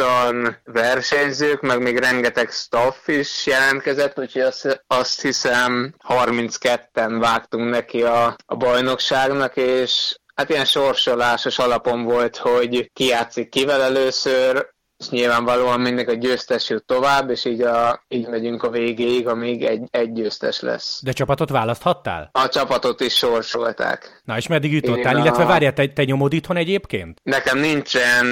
versenyzők, 0.65 1.61
meg 1.61 1.83
még 1.83 1.99
rengeteg 1.99 2.51
staff 2.51 3.09
is 3.09 3.47
jelentkezett, 3.47 4.19
úgyhogy 4.19 4.43
azt, 4.43 4.85
azt 4.87 5.21
hiszem 5.21 5.95
32-en 6.09 7.17
vágtunk 7.21 7.71
neki 7.71 8.03
a, 8.03 8.37
a 8.47 8.57
bajnokságnak, 8.57 9.57
és 9.57 10.17
hát 10.35 10.51
ilyen 10.51 10.65
sorsolásos 10.65 11.59
alapon 11.59 12.03
volt, 12.03 12.37
hogy 12.37 12.91
ki 12.93 13.07
játszik 13.07 13.49
kivel 13.49 13.83
először, 13.83 14.72
és 15.03 15.09
nyilvánvalóan 15.09 15.81
mindig 15.81 16.09
a 16.09 16.15
győztes 16.15 16.69
jut 16.69 16.85
tovább, 16.85 17.31
és 17.31 17.45
így, 17.45 17.61
a, 17.61 18.05
így 18.09 18.29
megyünk 18.29 18.63
a 18.63 18.71
végéig, 18.71 19.29
amíg 19.29 19.65
egy, 19.65 19.83
egy 19.91 20.13
győztes 20.13 20.61
lesz. 20.61 21.01
De 21.03 21.13
csapatot 21.13 21.51
választhattál? 21.51 22.29
A 22.33 22.49
csapatot 22.49 23.01
is 23.01 23.15
sorsolták. 23.15 24.23
Na 24.25 24.37
és 24.37 24.47
meddig 24.47 24.73
jutottál? 24.73 25.17
Én 25.17 25.23
Illetve 25.23 25.43
a... 25.43 25.47
várjál, 25.47 25.73
te, 25.73 25.89
te 25.89 26.05
nyomod 26.05 26.33
itthon 26.33 26.57
egyébként? 26.57 27.21
Nekem 27.23 27.59
nincsen 27.59 28.27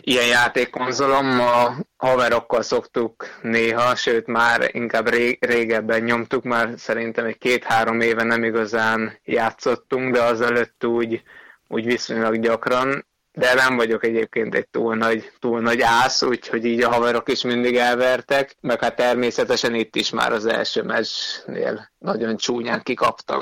ilyen 0.00 0.26
játékkonzolom, 0.26 1.40
a 1.40 1.74
haverokkal 1.96 2.62
szoktuk 2.62 3.26
néha, 3.42 3.94
sőt 3.94 4.26
már 4.26 4.68
inkább 4.72 5.08
ré, 5.08 5.38
régebben 5.40 6.02
nyomtuk, 6.02 6.42
már 6.42 6.70
szerintem 6.76 7.24
egy 7.24 7.38
két-három 7.38 8.00
éve 8.00 8.22
nem 8.22 8.44
igazán 8.44 9.18
játszottunk, 9.24 10.12
de 10.14 10.22
azelőtt 10.22 10.84
úgy, 10.84 11.22
úgy 11.68 11.84
viszonylag 11.84 12.40
gyakran 12.40 13.10
de 13.32 13.54
nem 13.54 13.76
vagyok 13.76 14.04
egyébként 14.04 14.54
egy 14.54 14.68
túl 14.68 14.96
nagy, 14.96 15.32
túl 15.38 15.60
nagy 15.60 15.80
ász, 15.80 16.22
úgyhogy 16.22 16.64
így 16.64 16.82
a 16.82 16.90
haverok 16.90 17.28
is 17.28 17.42
mindig 17.42 17.76
elvertek, 17.76 18.56
meg 18.60 18.80
hát 18.80 18.96
természetesen 18.96 19.74
itt 19.74 19.96
is 19.96 20.10
már 20.10 20.32
az 20.32 20.46
első 20.46 20.82
meccsnél 20.82 21.90
nagyon 21.98 22.36
csúnyán 22.36 22.82
kikaptam. 22.82 23.40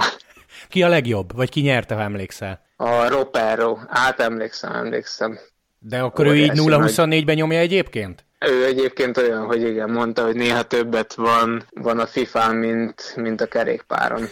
Ki 0.69 0.83
a 0.83 0.89
legjobb? 0.89 1.35
Vagy 1.35 1.51
ki 1.51 1.61
nyerte, 1.61 1.95
ha 1.95 2.01
emlékszel? 2.01 2.61
A 2.77 3.09
Ropero. 3.09 3.79
Hát 3.89 4.21
emlékszem, 4.21 4.73
emlékszem. 4.75 5.39
De 5.79 6.01
akkor 6.01 6.27
ő 6.27 6.37
így 6.37 6.53
0-24-ben 6.55 7.35
nyomja 7.35 7.59
egyébként? 7.59 8.25
Ő 8.39 8.65
egyébként 8.65 9.17
olyan, 9.17 9.47
hogy 9.47 9.63
igen, 9.63 9.91
mondta, 9.91 10.25
hogy 10.25 10.35
néha 10.35 10.63
többet 10.63 11.15
van, 11.15 11.65
van 11.71 11.99
a 11.99 12.07
FIFA-n, 12.07 12.55
mint, 12.55 13.13
mint 13.17 13.41
a 13.41 13.47
kerékpáron. 13.47 14.23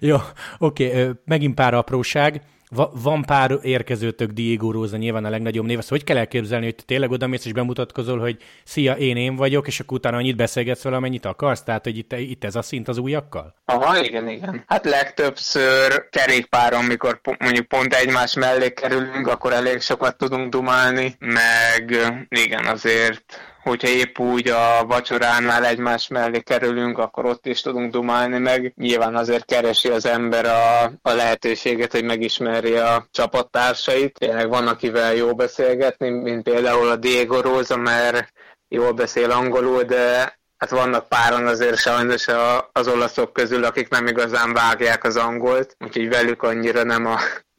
Jó, 0.00 0.16
oké, 0.58 0.86
okay, 0.88 1.10
megint 1.24 1.54
pár 1.54 1.74
apróság. 1.74 2.42
Va- 2.70 2.92
van 3.02 3.22
pár 3.22 3.58
érkezőtök, 3.62 4.30
Diego 4.30 4.70
Rosa 4.70 4.96
nyilván 4.96 5.24
a 5.24 5.30
legnagyobb 5.30 5.66
név, 5.66 5.80
szóval 5.80 5.98
hogy 5.98 6.04
kell 6.04 6.16
elképzelni, 6.16 6.64
hogy 6.64 6.74
te 6.74 6.82
tényleg 6.86 7.10
odamész 7.10 7.44
és 7.44 7.52
bemutatkozol, 7.52 8.18
hogy 8.18 8.36
szia, 8.64 8.92
én 8.92 9.16
én 9.16 9.36
vagyok, 9.36 9.66
és 9.66 9.80
akkor 9.80 9.96
utána 9.98 10.16
annyit 10.16 10.36
beszélgetsz 10.36 10.82
vele, 10.82 10.96
amennyit 10.96 11.24
akarsz? 11.24 11.62
Tehát, 11.62 11.84
hogy 11.84 11.98
itt, 11.98 12.12
itt 12.12 12.44
ez 12.44 12.54
a 12.56 12.62
szint 12.62 12.88
az 12.88 12.98
újakkal? 12.98 13.54
Aha, 13.64 14.04
igen, 14.04 14.28
igen. 14.28 14.64
Hát 14.66 14.84
legtöbbször 14.84 16.08
kerékpáron, 16.10 16.84
mikor 16.84 17.20
mondjuk 17.38 17.66
pont 17.66 17.94
egymás 17.94 18.34
mellé 18.34 18.72
kerülünk, 18.72 19.26
akkor 19.26 19.52
elég 19.52 19.80
sokat 19.80 20.16
tudunk 20.16 20.52
dumálni, 20.52 21.16
meg 21.18 21.96
igen, 22.28 22.64
azért 22.66 23.24
hogyha 23.68 23.88
épp 23.88 24.18
úgy 24.18 24.48
a 24.48 24.84
vacsoránál 24.86 25.64
egymás 25.64 26.08
mellé 26.08 26.40
kerülünk, 26.40 26.98
akkor 26.98 27.24
ott 27.24 27.46
is 27.46 27.60
tudunk 27.60 27.92
dumálni 27.92 28.38
meg. 28.38 28.72
Nyilván 28.76 29.16
azért 29.16 29.44
keresi 29.44 29.88
az 29.88 30.06
ember 30.06 30.44
a, 30.46 30.84
a 31.02 31.12
lehetőséget, 31.12 31.92
hogy 31.92 32.04
megismerje 32.04 32.84
a 32.84 33.06
csapattársait. 33.10 34.18
Tényleg 34.18 34.48
van, 34.48 34.68
akivel 34.68 35.14
jó 35.14 35.34
beszélgetni, 35.34 36.08
mint 36.08 36.42
például 36.42 36.88
a 36.88 36.96
Diego 36.96 37.40
Rosa, 37.40 37.76
mert 37.76 38.32
jól 38.68 38.92
beszél 38.92 39.30
angolul, 39.30 39.82
de 39.82 40.36
Hát 40.58 40.70
vannak 40.70 41.08
páran 41.08 41.46
azért 41.46 41.76
sajnos 41.76 42.28
a, 42.28 42.70
az 42.72 42.88
olaszok 42.88 43.32
közül, 43.32 43.64
akik 43.64 43.88
nem 43.88 44.06
igazán 44.06 44.52
vágják 44.52 45.04
az 45.04 45.16
angolt, 45.16 45.76
úgyhogy 45.78 46.08
velük 46.08 46.42
annyira 46.42 46.82
nem 46.82 47.06
a 47.06 47.18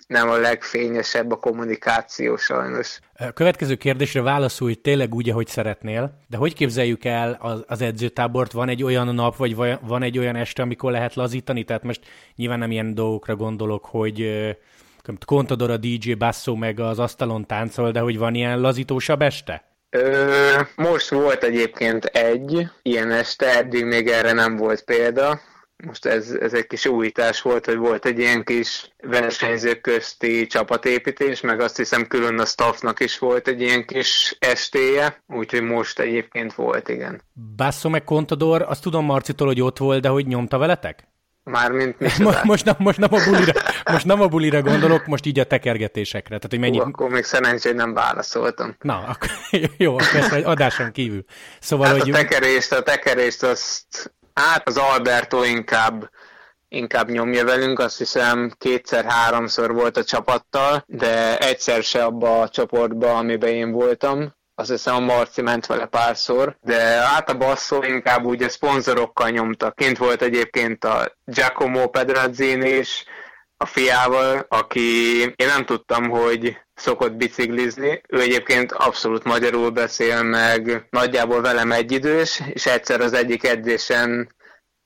nem 0.09 0.29
a 0.29 0.37
legfényesebb 0.37 1.31
a 1.31 1.35
kommunikáció 1.35 2.37
sajnos. 2.37 2.99
A 3.17 3.31
következő 3.31 3.75
kérdésre 3.75 4.21
válaszolj 4.21 4.73
tényleg 4.73 5.13
úgy, 5.13 5.29
ahogy 5.29 5.47
szeretnél, 5.47 6.19
de 6.27 6.37
hogy 6.37 6.53
képzeljük 6.53 7.05
el 7.05 7.37
az, 7.39 7.63
az 7.67 7.81
edzőtábort? 7.81 8.51
Van 8.51 8.69
egy 8.69 8.83
olyan 8.83 9.15
nap, 9.15 9.35
vagy 9.35 9.55
van 9.81 10.03
egy 10.03 10.17
olyan 10.17 10.35
este, 10.35 10.61
amikor 10.61 10.91
lehet 10.91 11.15
lazítani? 11.15 11.63
Tehát 11.63 11.83
most 11.83 12.01
nyilván 12.35 12.59
nem 12.59 12.71
ilyen 12.71 12.95
dolgokra 12.95 13.35
gondolok, 13.35 13.85
hogy 13.85 14.47
Contador 15.25 15.69
a 15.69 15.77
DJ 15.77 16.13
Basso 16.13 16.55
meg 16.55 16.79
az 16.79 16.99
asztalon 16.99 17.45
táncol, 17.45 17.91
de 17.91 17.99
hogy 17.99 18.17
van 18.17 18.35
ilyen 18.35 18.59
lazítósabb 18.59 19.21
este? 19.21 19.63
Ö, 19.89 20.61
most 20.75 21.09
volt 21.09 21.43
egyébként 21.43 22.05
egy 22.05 22.67
ilyen 22.81 23.11
este, 23.11 23.57
eddig 23.57 23.85
még 23.85 24.07
erre 24.07 24.31
nem 24.31 24.55
volt 24.55 24.83
példa. 24.83 25.39
Most 25.85 26.05
ez, 26.05 26.31
ez 26.31 26.53
egy 26.53 26.67
kis 26.67 26.85
újítás 26.85 27.41
volt, 27.41 27.65
hogy 27.65 27.77
volt 27.77 28.05
egy 28.05 28.19
ilyen 28.19 28.43
kis 28.43 28.91
versenyzők 28.97 29.81
közti 29.81 30.47
csapatépítés, 30.47 31.41
meg 31.41 31.59
azt 31.59 31.77
hiszem 31.77 32.07
külön 32.07 32.39
a 32.39 32.45
staffnak 32.45 32.99
is 32.99 33.19
volt 33.19 33.47
egy 33.47 33.61
ilyen 33.61 33.85
kis 33.85 34.35
estéje, 34.39 35.23
úgyhogy 35.27 35.61
most 35.61 35.99
egyébként 35.99 36.53
volt, 36.53 36.89
igen. 36.89 37.21
Basso 37.55 37.89
meg 37.89 38.03
Contador, 38.03 38.61
azt 38.61 38.81
tudom 38.81 39.05
Marcitól, 39.05 39.47
hogy 39.47 39.61
ott 39.61 39.77
volt, 39.77 40.01
de 40.01 40.09
hogy 40.09 40.27
nyomta 40.27 40.57
veletek? 40.57 41.07
Mármint 41.43 41.99
most, 42.17 42.43
most, 42.43 42.65
nem, 42.65 42.75
most, 42.77 42.97
nem 42.97 43.13
a 43.13 43.23
bulira, 43.23 43.53
most 43.91 44.05
nem 44.05 44.21
a 44.21 44.27
bulira 44.27 44.61
gondolok, 44.61 45.05
most 45.05 45.25
így 45.25 45.39
a 45.39 45.43
tekergetésekre. 45.43 46.35
Tehát, 46.35 46.49
hogy 46.49 46.59
mennyit... 46.59 46.81
Hú, 46.81 46.87
akkor 46.87 47.09
még 47.09 47.23
szerencsé, 47.23 47.71
nem 47.71 47.93
válaszoltam. 47.93 48.75
Na, 48.81 48.97
akkor, 48.97 49.29
jó, 49.77 49.93
akkor 49.93 50.15
ezt 50.15 50.31
adáson 50.31 50.91
kívül. 50.91 51.23
Szóval, 51.59 51.87
hát 51.87 51.99
hogy... 51.99 52.09
a 52.09 52.13
tekerést, 52.13 52.71
a 52.71 52.83
tekerést 52.83 53.43
azt, 53.43 54.13
hát 54.39 54.67
az 54.67 54.77
Alberto 54.77 55.43
inkább 55.43 56.09
inkább 56.71 57.09
nyomja 57.09 57.45
velünk, 57.45 57.79
azt 57.79 57.97
hiszem 57.97 58.51
kétszer-háromszor 58.57 59.73
volt 59.73 59.97
a 59.97 60.03
csapattal, 60.03 60.83
de 60.87 61.37
egyszer 61.37 61.83
se 61.83 62.03
abba 62.03 62.41
a 62.41 62.49
csoportba, 62.49 63.17
amiben 63.17 63.49
én 63.49 63.71
voltam, 63.71 64.33
azt 64.55 64.69
hiszem 64.69 64.95
a 64.95 64.99
Marci 64.99 65.41
ment 65.41 65.65
vele 65.65 65.85
párszor, 65.85 66.57
de 66.61 66.81
át 67.15 67.29
a 67.29 67.37
basszó 67.37 67.83
inkább 67.83 68.25
úgy 68.25 68.43
a 68.43 68.49
szponzorokkal 68.49 69.29
nyomta. 69.29 69.71
Kint 69.71 69.97
volt 69.97 70.21
egyébként 70.21 70.85
a 70.85 71.15
Giacomo 71.25 71.89
Pedrazzini 71.89 72.69
is, 72.69 73.05
a 73.61 73.65
fiával, 73.65 74.45
aki 74.49 75.19
én 75.21 75.47
nem 75.47 75.65
tudtam, 75.65 76.09
hogy 76.09 76.57
szokott 76.73 77.13
biciklizni. 77.13 78.01
Ő 78.07 78.19
egyébként 78.19 78.71
abszolút 78.71 79.23
magyarul 79.23 79.69
beszél, 79.69 80.23
meg 80.23 80.87
nagyjából 80.89 81.41
velem 81.41 81.71
egyidős, 81.71 82.41
és 82.53 82.65
egyszer 82.65 83.01
az 83.01 83.13
egyik 83.13 83.43
edzésen 83.43 84.35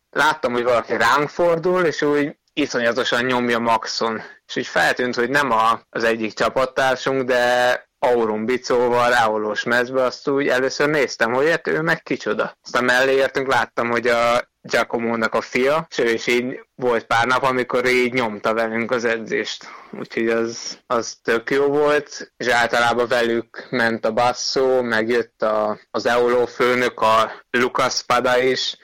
láttam, 0.10 0.54
hogy 0.54 0.64
valaki 0.64 0.98
ránk 0.98 1.30
fordul, 1.30 1.86
és 1.86 2.02
úgy 2.02 2.36
iszonyatosan 2.54 3.26
nyomja 3.26 3.60
Maxon. 3.60 4.22
És 4.48 4.56
úgy 4.56 4.68
feltűnt, 4.68 5.16
hogy 5.16 5.30
nem 5.30 5.52
a, 5.52 5.82
az 5.90 6.04
egyik 6.04 6.34
csapattársunk, 6.34 7.22
de 7.22 7.74
Auron 8.04 8.46
Bicóval, 8.46 9.14
Aulós 9.14 9.64
mezbe, 9.64 10.04
azt 10.04 10.28
úgy 10.28 10.48
először 10.48 10.90
néztem, 10.90 11.34
hogy 11.34 11.50
hát 11.50 11.68
ő 11.68 11.82
meg 11.82 12.04
kicsoda. 12.04 12.58
Aztán 12.64 12.84
mellé 12.84 13.16
értünk, 13.16 13.48
láttam, 13.48 13.90
hogy 13.90 14.08
a 14.08 14.52
Giacomo-nak 14.62 15.34
a 15.34 15.42
fia, 15.42 15.88
és 15.90 15.98
ő 15.98 16.10
is 16.10 16.28
így 16.28 16.66
volt 16.76 17.06
pár 17.06 17.28
nap, 17.28 17.44
amikor 17.44 17.86
így 17.86 18.14
nyomta 18.14 18.54
velünk 18.54 18.92
az 18.92 19.06
edzést. 19.06 19.68
Úgyhogy 20.00 20.28
az, 20.28 20.80
az 20.88 21.18
tök 21.24 21.52
jó 21.52 21.66
volt, 21.66 22.34
és 22.38 22.48
általában 22.48 23.08
velük 23.08 23.68
ment 23.70 24.06
a 24.06 24.12
Basso, 24.12 24.82
megjött 24.82 25.42
a, 25.42 25.80
az 25.92 26.06
Euló 26.06 26.46
főnök, 26.46 27.02
a 27.02 27.32
Lucas 27.52 28.04
Pada 28.04 28.42
is, 28.42 28.78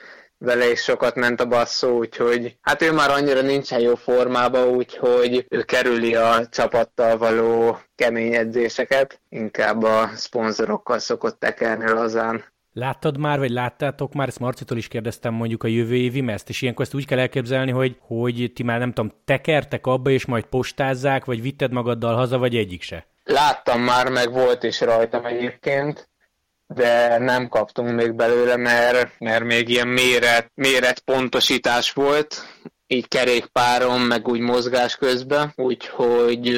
vele 0.44 0.70
is 0.70 0.80
sokat 0.82 1.14
ment 1.14 1.40
a 1.40 1.46
basszó, 1.46 1.98
úgyhogy 1.98 2.56
hát 2.60 2.82
ő 2.82 2.92
már 2.92 3.10
annyira 3.10 3.40
nincsen 3.40 3.80
jó 3.80 3.94
formában, 3.94 4.68
úgyhogy 4.68 5.46
ő 5.48 5.62
kerüli 5.62 6.14
a 6.14 6.48
csapattal 6.50 7.18
való 7.18 7.78
kemény 7.94 8.34
edzéseket, 8.34 9.20
inkább 9.28 9.82
a 9.82 10.10
szponzorokkal 10.14 10.98
szokott 10.98 11.38
tekerni 11.38 11.90
lazán. 11.90 12.44
Láttad 12.72 13.18
már, 13.18 13.38
vagy 13.38 13.50
láttátok 13.50 14.12
már, 14.12 14.28
ezt 14.28 14.38
Marcitól 14.38 14.76
is 14.76 14.88
kérdeztem 14.88 15.34
mondjuk 15.34 15.62
a 15.62 15.68
jövő 15.68 15.94
évi 15.94 16.20
meszt, 16.20 16.48
és 16.48 16.62
ilyenkor 16.62 16.84
ezt 16.84 16.94
úgy 16.94 17.06
kell 17.06 17.18
elképzelni, 17.18 17.70
hogy, 17.70 17.96
hogy 18.00 18.52
ti 18.54 18.62
már 18.62 18.78
nem 18.78 18.92
tudom, 18.92 19.12
tekertek 19.24 19.86
abba, 19.86 20.10
és 20.10 20.26
majd 20.26 20.44
postázzák, 20.44 21.24
vagy 21.24 21.42
vitted 21.42 21.72
magaddal 21.72 22.14
haza, 22.14 22.38
vagy 22.38 22.56
egyik 22.56 22.82
se? 22.82 23.06
Láttam 23.24 23.80
már, 23.80 24.08
meg 24.08 24.32
volt 24.32 24.62
is 24.62 24.80
rajtam 24.80 25.24
egyébként 25.24 26.09
de 26.74 27.18
nem 27.18 27.48
kaptunk 27.48 27.94
még 27.94 28.14
belőle, 28.14 28.56
mert, 28.56 29.18
mert 29.18 29.44
még 29.44 29.68
ilyen 29.68 29.88
méret, 29.88 30.50
méret 30.54 31.00
pontosítás 31.00 31.92
volt, 31.92 32.44
így 32.86 33.08
kerékpáron, 33.08 34.00
meg 34.00 34.28
úgy 34.28 34.40
mozgás 34.40 34.96
közben, 34.96 35.52
úgyhogy 35.56 36.56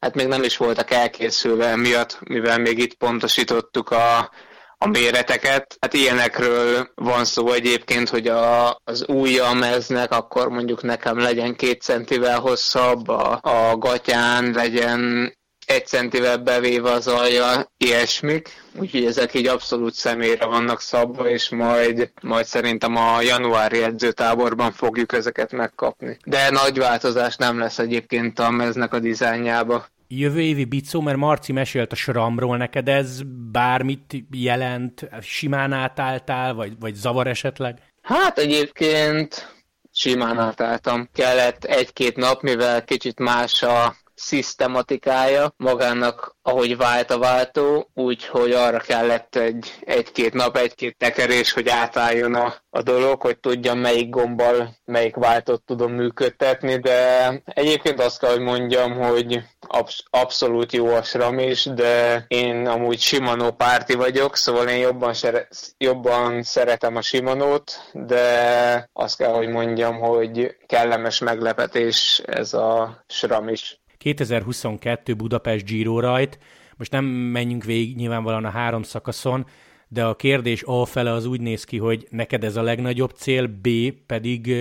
hát 0.00 0.14
még 0.14 0.26
nem 0.26 0.42
is 0.42 0.56
voltak 0.56 0.90
elkészülve 0.90 1.76
miatt, 1.76 2.18
mivel 2.24 2.58
még 2.58 2.78
itt 2.78 2.94
pontosítottuk 2.94 3.90
a, 3.90 4.30
a 4.78 4.86
méreteket. 4.86 5.76
Hát 5.80 5.94
ilyenekről 5.94 6.88
van 6.94 7.24
szó 7.24 7.52
egyébként, 7.52 8.08
hogy 8.08 8.26
a, 8.26 8.80
az 8.84 9.04
ujja 9.08 9.52
meznek, 9.52 10.12
akkor 10.12 10.48
mondjuk 10.48 10.82
nekem 10.82 11.18
legyen 11.18 11.54
két 11.54 11.82
centivel 11.82 12.38
hosszabb, 12.38 13.08
a, 13.08 13.38
a 13.42 13.76
gatyán 13.76 14.52
legyen 14.52 15.32
egy 15.68 15.86
centivel 15.86 16.36
bevéve 16.36 16.90
az 16.90 17.06
alja, 17.06 17.72
ilyesmik, 17.76 18.62
úgyhogy 18.78 19.04
ezek 19.04 19.34
így 19.34 19.46
abszolút 19.46 19.94
személyre 19.94 20.46
vannak 20.46 20.80
szabva, 20.80 21.28
és 21.28 21.48
majd, 21.48 22.12
majd 22.22 22.44
szerintem 22.44 22.96
a 22.96 23.20
januári 23.20 23.82
edzőtáborban 23.82 24.72
fogjuk 24.72 25.12
ezeket 25.12 25.52
megkapni. 25.52 26.16
De 26.24 26.50
nagy 26.50 26.78
változás 26.78 27.36
nem 27.36 27.58
lesz 27.58 27.78
egyébként 27.78 28.38
a 28.38 28.50
meznek 28.50 28.94
a 28.94 28.98
dizájnjába. 28.98 29.86
Jövő 30.08 30.40
évi 30.40 30.64
bicó, 30.64 31.00
mert 31.00 31.16
Marci 31.16 31.52
mesélt 31.52 31.92
a 31.92 31.96
sramról 31.96 32.56
neked, 32.56 32.88
ez 32.88 33.20
bármit 33.52 34.14
jelent? 34.30 35.08
Simán 35.20 35.72
átálltál, 35.72 36.54
vagy, 36.54 36.72
vagy 36.80 36.94
zavar 36.94 37.26
esetleg? 37.26 37.78
Hát 38.02 38.38
egyébként 38.38 39.54
simán 39.92 40.38
átálltam. 40.38 41.08
Kellett 41.14 41.64
egy-két 41.64 42.16
nap, 42.16 42.42
mivel 42.42 42.84
kicsit 42.84 43.18
más 43.18 43.62
a 43.62 43.96
szisztematikája 44.18 45.52
magának, 45.56 46.36
ahogy 46.42 46.76
vált 46.76 47.10
a 47.10 47.18
váltó, 47.18 47.90
úgyhogy 47.94 48.52
arra 48.52 48.78
kellett 48.78 49.36
egy, 49.36 49.72
egy-két 49.80 50.32
nap, 50.34 50.56
egy-két 50.56 50.96
tekerés, 50.96 51.52
hogy 51.52 51.68
átálljon 51.68 52.34
a, 52.34 52.54
a 52.70 52.82
dolog, 52.82 53.22
hogy 53.22 53.38
tudjam 53.38 53.78
melyik 53.78 54.08
gombbal 54.08 54.76
melyik 54.84 55.14
váltót 55.14 55.62
tudom 55.62 55.92
működtetni, 55.92 56.78
de 56.78 57.28
egyébként 57.44 58.00
azt 58.00 58.18
kell, 58.18 58.30
hogy 58.30 58.40
mondjam, 58.40 58.92
hogy 58.96 59.42
absz- 59.60 60.04
abszolút 60.10 60.72
jó 60.72 60.86
a 60.86 61.02
SRAM 61.02 61.38
is, 61.38 61.64
de 61.64 62.24
én 62.28 62.66
amúgy 62.66 63.00
Shimano 63.00 63.52
párti 63.52 63.94
vagyok, 63.94 64.36
szóval 64.36 64.68
én 64.68 64.78
jobban, 64.78 65.12
sere- 65.12 65.48
jobban 65.78 66.42
szeretem 66.42 66.96
a 66.96 67.02
Shimano-t, 67.02 67.90
de 67.92 68.90
azt 68.92 69.16
kell, 69.16 69.32
hogy 69.32 69.48
mondjam, 69.48 69.98
hogy 69.98 70.56
kellemes 70.66 71.18
meglepetés 71.18 72.22
ez 72.26 72.54
a 72.54 73.04
SRAM 73.06 73.48
is. 73.48 73.80
2022 74.14 75.14
Budapest 75.14 75.64
Giro 75.64 76.00
rajt, 76.00 76.38
most 76.76 76.92
nem 76.92 77.04
menjünk 77.04 77.64
végig 77.64 77.96
nyilvánvalóan 77.96 78.44
a 78.44 78.50
három 78.50 78.82
szakaszon, 78.82 79.46
de 79.88 80.04
a 80.04 80.16
kérdés 80.16 80.62
A 80.62 80.84
fele 80.84 81.12
az 81.12 81.26
úgy 81.26 81.40
néz 81.40 81.64
ki, 81.64 81.78
hogy 81.78 82.06
neked 82.10 82.44
ez 82.44 82.56
a 82.56 82.62
legnagyobb 82.62 83.10
cél, 83.10 83.46
B 83.46 83.68
pedig 84.06 84.54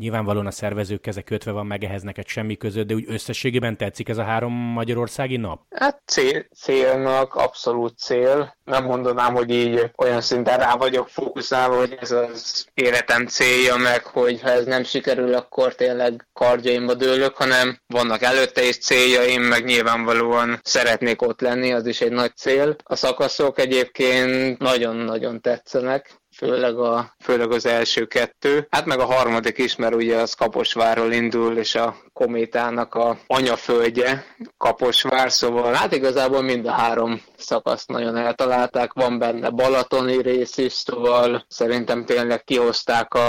Nyilvánvalóan 0.00 0.46
a 0.46 0.50
szervezők 0.50 1.00
keze 1.00 1.22
kötve 1.22 1.50
van, 1.50 1.66
meg 1.66 1.84
ehhez 1.84 2.02
neked 2.02 2.26
semmi 2.26 2.56
között, 2.56 2.86
de 2.86 2.94
úgy 2.94 3.04
összességében 3.08 3.76
tetszik 3.76 4.08
ez 4.08 4.16
a 4.16 4.22
három 4.22 4.52
magyarországi 4.52 5.36
nap? 5.36 5.60
Hát 5.70 6.02
cél, 6.04 6.44
célnak 6.54 7.34
abszolút 7.34 7.98
cél. 7.98 8.56
Nem 8.64 8.84
mondanám, 8.84 9.34
hogy 9.34 9.50
így 9.50 9.90
olyan 9.96 10.20
szinten 10.20 10.58
rá 10.58 10.76
vagyok 10.76 11.08
fókuszálva, 11.08 11.78
hogy 11.78 11.96
ez 12.00 12.10
az 12.10 12.66
életem 12.74 13.26
célja 13.26 13.76
meg, 13.76 14.04
hogy 14.04 14.40
ha 14.40 14.50
ez 14.50 14.64
nem 14.64 14.82
sikerül, 14.82 15.34
akkor 15.34 15.74
tényleg 15.74 16.28
kardjaimba 16.32 16.94
dőlök, 16.94 17.36
hanem 17.36 17.80
vannak 17.86 18.22
előtte 18.22 18.68
is 18.68 18.78
céljaim, 18.78 19.42
meg 19.42 19.64
nyilvánvalóan 19.64 20.60
szeretnék 20.62 21.22
ott 21.22 21.40
lenni, 21.40 21.72
az 21.72 21.86
is 21.86 22.00
egy 22.00 22.12
nagy 22.12 22.36
cél. 22.36 22.76
A 22.84 22.96
szakaszok 22.96 23.58
egyébként 23.58 24.58
nagyon-nagyon 24.58 25.40
tetszenek 25.40 26.19
főleg, 26.36 26.78
a, 26.78 27.14
főleg 27.18 27.50
az 27.50 27.66
első 27.66 28.06
kettő. 28.06 28.66
Hát 28.70 28.86
meg 28.86 28.98
a 28.98 29.04
harmadik 29.04 29.58
is, 29.58 29.76
mert 29.76 29.94
ugye 29.94 30.16
az 30.16 30.34
Kaposvárról 30.34 31.12
indul, 31.12 31.56
és 31.56 31.74
a 31.74 31.96
kométának 32.12 32.94
a 32.94 33.18
anyaföldje 33.26 34.24
Kaposvár, 34.56 35.32
szóval 35.32 35.72
hát 35.72 35.94
igazából 35.94 36.42
mind 36.42 36.66
a 36.66 36.72
három 36.72 37.20
szakaszt 37.36 37.88
nagyon 37.88 38.16
eltalálták, 38.16 38.92
van 38.92 39.18
benne 39.18 39.50
balatoni 39.50 40.22
rész 40.22 40.56
is, 40.56 40.72
szóval 40.72 41.44
szerintem 41.48 42.04
tényleg 42.04 42.44
kihozták 42.44 43.14
a 43.14 43.20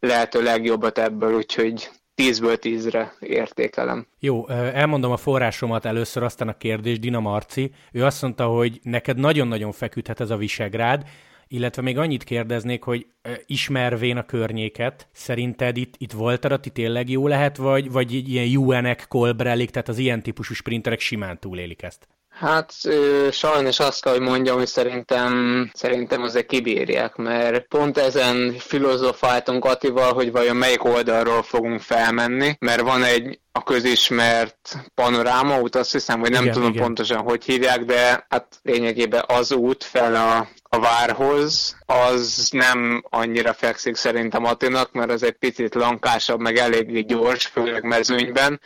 lehető 0.00 0.42
legjobbat 0.42 0.98
ebből, 0.98 1.34
úgyhogy 1.34 1.90
10-ből 2.16 2.58
10-re 2.62 3.12
értékelem. 3.20 4.06
Jó, 4.18 4.48
elmondom 4.48 5.12
a 5.12 5.16
forrásomat 5.16 5.84
először, 5.84 6.22
aztán 6.22 6.48
a 6.48 6.56
kérdés, 6.56 6.98
Dina 6.98 7.20
Marci. 7.20 7.70
Ő 7.92 8.04
azt 8.04 8.22
mondta, 8.22 8.44
hogy 8.44 8.80
neked 8.82 9.18
nagyon-nagyon 9.18 9.72
feküdhet 9.72 10.20
ez 10.20 10.30
a 10.30 10.36
Visegrád, 10.36 11.02
illetve 11.48 11.82
még 11.82 11.98
annyit 11.98 12.24
kérdeznék, 12.24 12.82
hogy 12.82 13.06
ismervén 13.46 14.16
a 14.16 14.26
környéket, 14.26 15.08
szerinted 15.12 15.76
itt, 15.76 15.94
itt 15.98 16.12
volt 16.12 16.44
arra 16.44 16.60
tényleg 16.60 17.10
jó 17.10 17.26
lehet, 17.26 17.56
vagy, 17.56 17.90
vagy 17.90 18.28
ilyen 18.28 18.56
UN-ek, 18.56 19.04
kolbrelik, 19.08 19.70
tehát 19.70 19.88
az 19.88 19.98
ilyen 19.98 20.22
típusú 20.22 20.54
sprinterek 20.54 21.00
simán 21.00 21.38
túlélik 21.38 21.82
ezt? 21.82 22.08
Hát 22.38 22.72
sajnos 23.30 23.78
azt 23.78 24.02
kell, 24.02 24.12
hogy 24.12 24.22
mondjam, 24.22 24.56
hogy 24.56 24.66
szerintem, 24.66 25.70
szerintem 25.74 26.22
azért 26.22 26.46
kibírják, 26.46 27.14
mert 27.16 27.66
pont 27.66 27.98
ezen 27.98 28.54
filozofáltunk 28.58 29.64
Atival, 29.64 30.12
hogy 30.12 30.32
vajon 30.32 30.56
melyik 30.56 30.84
oldalról 30.84 31.42
fogunk 31.42 31.80
felmenni, 31.80 32.56
mert 32.58 32.80
van 32.80 33.02
egy 33.02 33.40
a 33.52 33.62
közismert 33.62 34.76
panoráma 34.94 35.60
út, 35.60 35.76
azt 35.76 35.92
hiszem, 35.92 36.20
hogy 36.20 36.30
nem 36.30 36.42
igen, 36.42 36.54
tudom 36.54 36.70
igen. 36.70 36.82
pontosan, 36.82 37.18
hogy 37.18 37.44
hívják, 37.44 37.84
de 37.84 38.26
hát 38.28 38.46
lényegében 38.62 39.24
az 39.26 39.52
út 39.52 39.84
fel 39.84 40.14
a, 40.14 40.48
a 40.68 40.78
várhoz, 40.78 41.76
az 41.86 42.48
nem 42.50 43.02
annyira 43.10 43.52
fekszik 43.52 43.96
szerintem 43.96 44.44
Atinak, 44.44 44.92
mert 44.92 45.10
az 45.10 45.22
egy 45.22 45.36
picit 45.36 45.74
lankásabb, 45.74 46.40
meg 46.40 46.56
eléggé 46.56 47.00
gyors, 47.00 47.46
főleg 47.46 47.84
mezőnyben, 47.84 48.60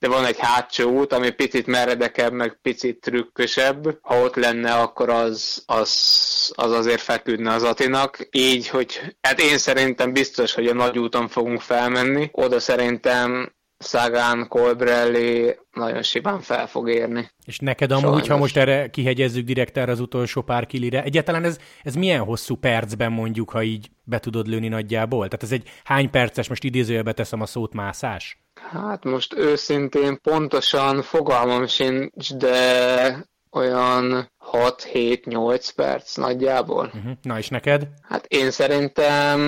de 0.00 0.08
van 0.08 0.24
egy 0.24 0.38
hátsó 0.38 0.90
út, 0.90 1.12
ami 1.12 1.30
picit 1.30 1.66
meredekebb, 1.66 2.32
meg 2.32 2.58
picit 2.62 3.00
trükkösebb. 3.00 3.98
Ha 4.02 4.20
ott 4.20 4.34
lenne, 4.34 4.72
akkor 4.72 5.08
az, 5.08 5.62
az, 5.66 6.52
az 6.54 6.72
azért 6.72 7.00
feküdne 7.00 7.52
az 7.52 7.62
Atinak. 7.62 8.28
Így, 8.30 8.68
hogy 8.68 9.00
hát 9.20 9.40
én 9.40 9.58
szerintem 9.58 10.12
biztos, 10.12 10.54
hogy 10.54 10.66
a 10.66 10.74
nagy 10.74 10.98
úton 10.98 11.28
fogunk 11.28 11.60
felmenni. 11.60 12.28
Oda 12.32 12.60
szerintem 12.60 13.52
Szagán, 13.82 14.48
Colbrelli 14.48 15.58
nagyon 15.72 16.02
simán 16.02 16.40
fel 16.40 16.66
fog 16.66 16.88
érni. 16.88 17.30
És 17.44 17.58
neked 17.58 17.90
amúgy, 17.90 18.02
Sajnos. 18.02 18.28
ha 18.28 18.36
most 18.36 18.56
erre 18.56 18.90
kihegyezzük 18.90 19.44
direkt 19.44 19.76
erre 19.76 19.92
az 19.92 20.00
utolsó 20.00 20.42
pár 20.42 20.66
kilire, 20.66 21.02
egyáltalán 21.02 21.44
ez, 21.44 21.58
ez 21.82 21.94
milyen 21.94 22.24
hosszú 22.24 22.54
percben 22.54 23.12
mondjuk, 23.12 23.50
ha 23.50 23.62
így 23.62 23.90
be 24.04 24.18
tudod 24.18 24.46
lőni 24.46 24.68
nagyjából? 24.68 25.24
Tehát 25.24 25.42
ez 25.42 25.52
egy 25.52 25.68
hány 25.84 26.10
perces, 26.10 26.48
most 26.48 26.64
idézőjelbe 26.64 27.12
teszem 27.12 27.40
a 27.40 27.46
szót, 27.46 27.74
mászás? 27.74 28.38
Hát 28.70 29.04
most 29.04 29.34
őszintén 29.34 30.20
pontosan 30.22 31.02
fogalmam 31.02 31.66
sincs, 31.66 32.34
de 32.34 33.28
olyan 33.50 34.30
6-7-8 34.52 35.68
perc 35.76 36.16
nagyjából. 36.16 36.90
Uh-huh. 36.94 37.12
Na 37.22 37.38
és 37.38 37.48
neked? 37.48 37.88
Hát 38.02 38.26
én 38.26 38.50
szerintem 38.50 39.40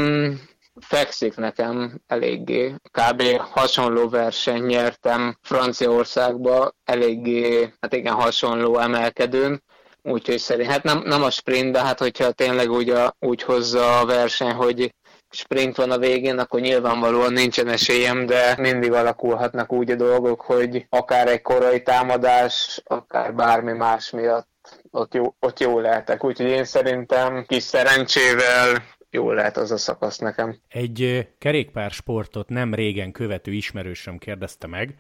fekszik 0.81 1.37
nekem 1.37 2.01
eléggé. 2.07 2.75
Kb. 2.91 3.23
hasonló 3.39 4.09
verseny 4.09 4.63
nyertem 4.63 5.39
Franciaországba, 5.43 6.73
eléggé, 6.85 7.73
hát 7.81 7.93
igen, 7.93 8.15
hasonló 8.15 8.79
emelkedőn. 8.79 9.63
Úgyhogy 10.03 10.39
szerint, 10.39 10.71
hát 10.71 10.83
nem, 10.83 11.03
nem 11.05 11.23
a 11.23 11.31
sprint, 11.31 11.73
de 11.73 11.83
hát 11.83 11.99
hogyha 11.99 12.31
tényleg 12.31 12.71
úgy, 12.71 12.91
a, 12.91 13.17
úgy 13.21 13.43
hozza 13.43 13.99
a 13.99 14.07
verseny, 14.07 14.53
hogy 14.53 14.95
sprint 15.31 15.77
van 15.77 15.91
a 15.91 15.99
végén, 15.99 16.39
akkor 16.39 16.61
nyilvánvalóan 16.61 17.33
nincsen 17.33 17.69
esélyem, 17.69 18.27
de 18.27 18.55
mindig 18.59 18.93
alakulhatnak 18.93 19.73
úgy 19.73 19.91
a 19.91 19.95
dolgok, 19.95 20.41
hogy 20.41 20.87
akár 20.89 21.29
egy 21.29 21.43
korai 21.43 21.83
támadás, 21.83 22.83
akár 22.85 23.35
bármi 23.35 23.73
más 23.73 24.11
miatt 24.11 24.49
ott 24.91 25.15
jó, 25.15 25.35
ott 25.41 25.61
jó 25.61 25.79
lehetek. 25.79 26.25
Úgyhogy 26.25 26.47
én 26.47 26.65
szerintem 26.65 27.45
kis 27.47 27.63
szerencsével 27.63 28.83
jó 29.13 29.33
lehet 29.33 29.57
az 29.57 29.71
a 29.71 29.77
szakasz 29.77 30.19
nekem. 30.19 30.57
Egy 30.69 31.29
kerékpársportot 31.39 32.49
nem 32.49 32.75
régen 32.75 33.13
követő 33.13 33.53
ismerősöm 33.53 34.19
kérdezte 34.19 34.67
meg, 34.67 34.95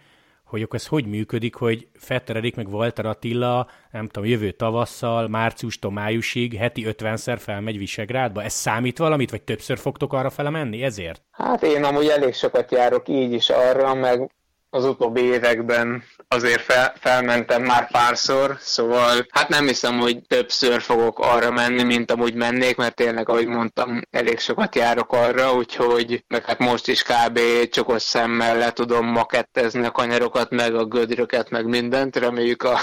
hogy 0.44 0.62
akkor 0.62 0.78
ez 0.78 0.86
hogy 0.86 1.06
működik, 1.06 1.54
hogy 1.54 1.88
Fetteredik 1.94 2.56
meg 2.56 2.68
Walter 2.68 3.06
Attila, 3.06 3.68
nem 3.90 4.08
tudom, 4.08 4.28
jövő 4.28 4.50
tavasszal, 4.50 5.28
márciustól 5.28 5.92
májusig 5.92 6.54
heti 6.54 6.84
50-szer 6.88 7.36
felmegy 7.38 7.78
Visegrádba. 7.78 8.42
Ez 8.42 8.52
számít 8.52 8.98
valamit, 8.98 9.30
vagy 9.30 9.42
többször 9.42 9.78
fogtok 9.78 10.12
arra 10.12 10.30
fele 10.30 10.50
menni 10.50 10.82
ezért? 10.82 11.22
Hát 11.30 11.62
én 11.62 11.84
amúgy 11.84 12.06
elég 12.06 12.34
sokat 12.34 12.70
járok 12.70 13.08
így 13.08 13.32
is 13.32 13.50
arra, 13.50 13.94
meg 13.94 14.30
az 14.74 14.84
utóbbi 14.84 15.20
években 15.20 16.04
azért 16.28 16.60
fel, 16.60 16.92
felmentem 17.00 17.62
már 17.62 17.90
párszor, 17.90 18.56
szóval 18.60 19.26
hát 19.30 19.48
nem 19.48 19.66
hiszem, 19.66 19.98
hogy 19.98 20.20
többször 20.26 20.80
fogok 20.80 21.18
arra 21.18 21.50
menni, 21.50 21.82
mint 21.82 22.10
amúgy 22.10 22.34
mennék, 22.34 22.76
mert 22.76 22.94
tényleg, 22.94 23.28
ahogy 23.28 23.46
mondtam, 23.46 24.00
elég 24.10 24.38
sokat 24.38 24.74
járok 24.74 25.12
arra, 25.12 25.54
úgyhogy 25.54 26.24
meg 26.28 26.44
hát 26.44 26.58
most 26.58 26.88
is 26.88 27.02
kb. 27.02 27.40
csokos 27.70 28.02
szemmel 28.02 28.58
le 28.58 28.72
tudom 28.72 29.06
makettezni 29.06 29.84
a 29.84 29.90
kanyarokat, 29.90 30.50
meg 30.50 30.74
a 30.74 30.84
gödröket, 30.84 31.50
meg 31.50 31.66
mindent, 31.66 32.16
reméljük 32.16 32.62
a 32.62 32.80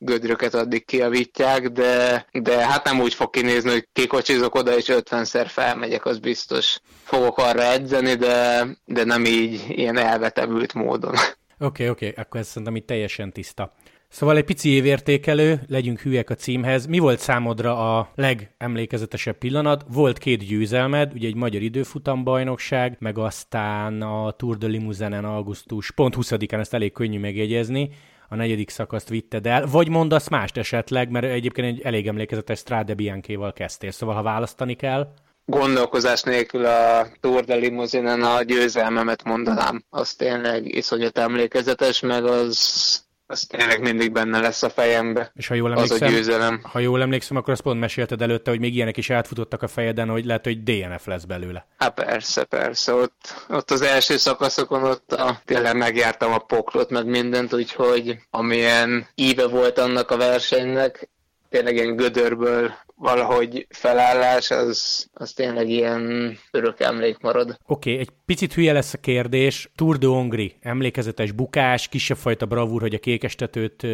gödröket 0.00 0.54
addig 0.54 0.84
kiavítják, 0.84 1.68
de, 1.68 2.26
de 2.32 2.66
hát 2.66 2.84
nem 2.84 3.00
úgy 3.00 3.14
fog 3.14 3.30
kinézni, 3.30 3.70
hogy 3.70 3.88
kikocsizok 3.92 4.54
oda, 4.54 4.76
és 4.76 4.86
50-szer 4.88 5.46
felmegyek, 5.48 6.04
az 6.04 6.18
biztos. 6.18 6.78
Fogok 7.02 7.38
arra 7.38 7.62
edzeni, 7.62 8.14
de, 8.14 8.66
de 8.84 9.04
nem 9.04 9.24
így 9.24 9.64
ilyen 9.68 9.96
elvetevült 9.98 10.74
módon. 10.74 11.12
Oké, 11.12 11.34
okay, 11.58 11.88
oké, 11.88 12.08
okay. 12.08 12.24
akkor 12.24 12.40
ez 12.40 12.46
szerintem 12.46 12.76
itt 12.76 12.86
teljesen 12.86 13.32
tiszta. 13.32 13.72
Szóval 14.12 14.36
egy 14.36 14.44
pici 14.44 14.68
évértékelő, 14.68 15.60
legyünk 15.68 16.00
hülyek 16.00 16.30
a 16.30 16.34
címhez. 16.34 16.86
Mi 16.86 16.98
volt 16.98 17.18
számodra 17.18 17.98
a 17.98 18.12
legemlékezetesebb 18.14 19.38
pillanat? 19.38 19.84
Volt 19.88 20.18
két 20.18 20.46
győzelmed, 20.46 21.12
ugye 21.14 21.28
egy 21.28 21.34
magyar 21.34 21.62
időfutambajnokság, 21.62 22.96
meg 22.98 23.18
aztán 23.18 24.02
a 24.02 24.30
Tour 24.30 24.56
de 24.56 24.66
Limousin 24.66 25.12
augusztus 25.12 25.90
pont 25.90 26.14
20-án, 26.18 26.58
ezt 26.58 26.74
elég 26.74 26.92
könnyű 26.92 27.18
megjegyezni 27.18 27.90
a 28.32 28.36
negyedik 28.36 28.70
szakaszt 28.70 29.08
vitted 29.08 29.46
el, 29.46 29.66
vagy 29.66 29.88
mondasz 29.88 30.28
mást 30.28 30.56
esetleg, 30.56 31.10
mert 31.10 31.24
egyébként 31.24 31.66
egy 31.66 31.80
elég 31.84 32.06
emlékezetes 32.06 32.58
Strade 32.58 32.94
Bianchi-val 32.94 33.52
kezdtél, 33.52 33.90
szóval 33.90 34.14
ha 34.14 34.22
választani 34.22 34.74
kell. 34.74 35.12
Gondolkozás 35.44 36.22
nélkül 36.22 36.64
a 36.64 37.06
Tour 37.20 37.44
de 37.44 37.54
Limousinen 37.54 38.22
a 38.22 38.42
győzelmemet 38.42 39.24
mondanám. 39.24 39.84
Az 39.90 40.14
tényleg 40.14 40.74
iszonyat 40.74 41.18
emlékezetes, 41.18 42.00
meg 42.00 42.24
az 42.24 43.08
az 43.30 43.46
tényleg 43.46 43.80
mindig 43.80 44.12
benne 44.12 44.40
lesz 44.40 44.62
a 44.62 44.70
fejembe. 44.70 45.32
És 45.34 45.46
ha 45.46 45.54
jól 45.54 45.72
emlékszem, 45.72 45.96
az 45.96 46.02
a 46.02 46.06
győzelem. 46.06 46.60
Ha 46.62 46.78
jól 46.78 47.02
emlékszem, 47.02 47.36
akkor 47.36 47.52
azt 47.52 47.62
pont 47.62 47.80
mesélted 47.80 48.22
előtte, 48.22 48.50
hogy 48.50 48.60
még 48.60 48.74
ilyenek 48.74 48.96
is 48.96 49.10
átfutottak 49.10 49.62
a 49.62 49.68
fejeden, 49.68 50.08
hogy 50.08 50.24
lehet, 50.24 50.44
hogy 50.44 50.62
DNF 50.62 51.06
lesz 51.06 51.24
belőle. 51.24 51.66
Hát 51.78 51.94
persze, 51.94 52.44
persze. 52.44 52.94
Ott, 52.94 53.46
ott 53.48 53.70
az 53.70 53.82
első 53.82 54.16
szakaszokon 54.16 54.82
ott 54.82 55.12
a, 55.12 55.40
tényleg 55.44 55.76
megjártam 55.76 56.32
a 56.32 56.38
poklot, 56.38 56.90
meg 56.90 57.06
mindent, 57.06 57.54
úgyhogy 57.54 58.18
amilyen 58.30 59.06
íve 59.14 59.46
volt 59.46 59.78
annak 59.78 60.10
a 60.10 60.16
versenynek, 60.16 61.08
tényleg 61.50 61.74
ilyen 61.74 61.96
gödörből 61.96 62.72
valahogy 62.94 63.66
felállás, 63.68 64.50
az, 64.50 65.08
az 65.12 65.32
tényleg 65.32 65.68
ilyen 65.68 66.36
örök 66.50 66.80
emlék 66.80 67.18
marad. 67.18 67.58
Oké, 67.66 67.90
okay, 67.90 68.00
egy 68.00 68.10
picit 68.26 68.54
hülye 68.54 68.72
lesz 68.72 68.94
a 68.94 68.98
kérdés. 68.98 69.70
Tour 69.74 69.98
de 69.98 70.06
Hongri, 70.06 70.54
emlékezetes 70.60 71.32
bukás, 71.32 71.88
kisebb 71.88 72.16
fajta 72.16 72.46
bravúr, 72.46 72.80
hogy 72.80 72.94
a 72.94 72.98
kékestetőt 72.98 73.86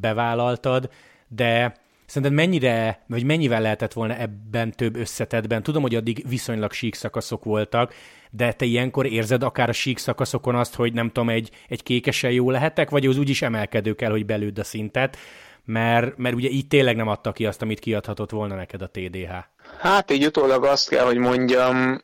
bevállaltad, 0.00 0.90
de 1.28 1.80
Szerinted 2.12 2.36
mennyire, 2.38 3.04
vagy 3.06 3.24
mennyivel 3.24 3.60
lehetett 3.60 3.92
volna 3.92 4.16
ebben 4.16 4.70
több 4.70 4.96
összetetben? 4.96 5.62
Tudom, 5.62 5.82
hogy 5.82 5.94
addig 5.94 6.24
viszonylag 6.28 6.72
sík 6.72 6.94
szakaszok 6.94 7.44
voltak, 7.44 7.94
de 8.30 8.52
te 8.52 8.64
ilyenkor 8.64 9.06
érzed 9.06 9.42
akár 9.42 9.68
a 9.68 9.72
sík 9.72 9.98
szakaszokon 9.98 10.54
azt, 10.54 10.74
hogy 10.74 10.92
nem 10.92 11.06
tudom, 11.06 11.28
egy, 11.28 11.50
egy 11.68 11.82
kékesen 11.82 12.30
jó 12.30 12.50
lehetek, 12.50 12.90
vagy 12.90 13.06
az 13.06 13.18
úgyis 13.18 13.42
emelkedő 13.42 13.94
kell, 13.94 14.10
hogy 14.10 14.26
belőd 14.26 14.58
a 14.58 14.64
szintet 14.64 15.16
mert, 15.64 16.16
mert 16.16 16.34
ugye 16.34 16.48
így 16.48 16.66
tényleg 16.66 16.96
nem 16.96 17.08
adta 17.08 17.32
ki 17.32 17.46
azt, 17.46 17.62
amit 17.62 17.78
kiadhatott 17.78 18.30
volna 18.30 18.54
neked 18.54 18.82
a 18.82 18.90
TDH. 18.90 19.32
Hát 19.78 20.10
így 20.10 20.24
utólag 20.26 20.64
azt 20.64 20.88
kell, 20.88 21.04
hogy 21.04 21.16
mondjam, 21.16 22.00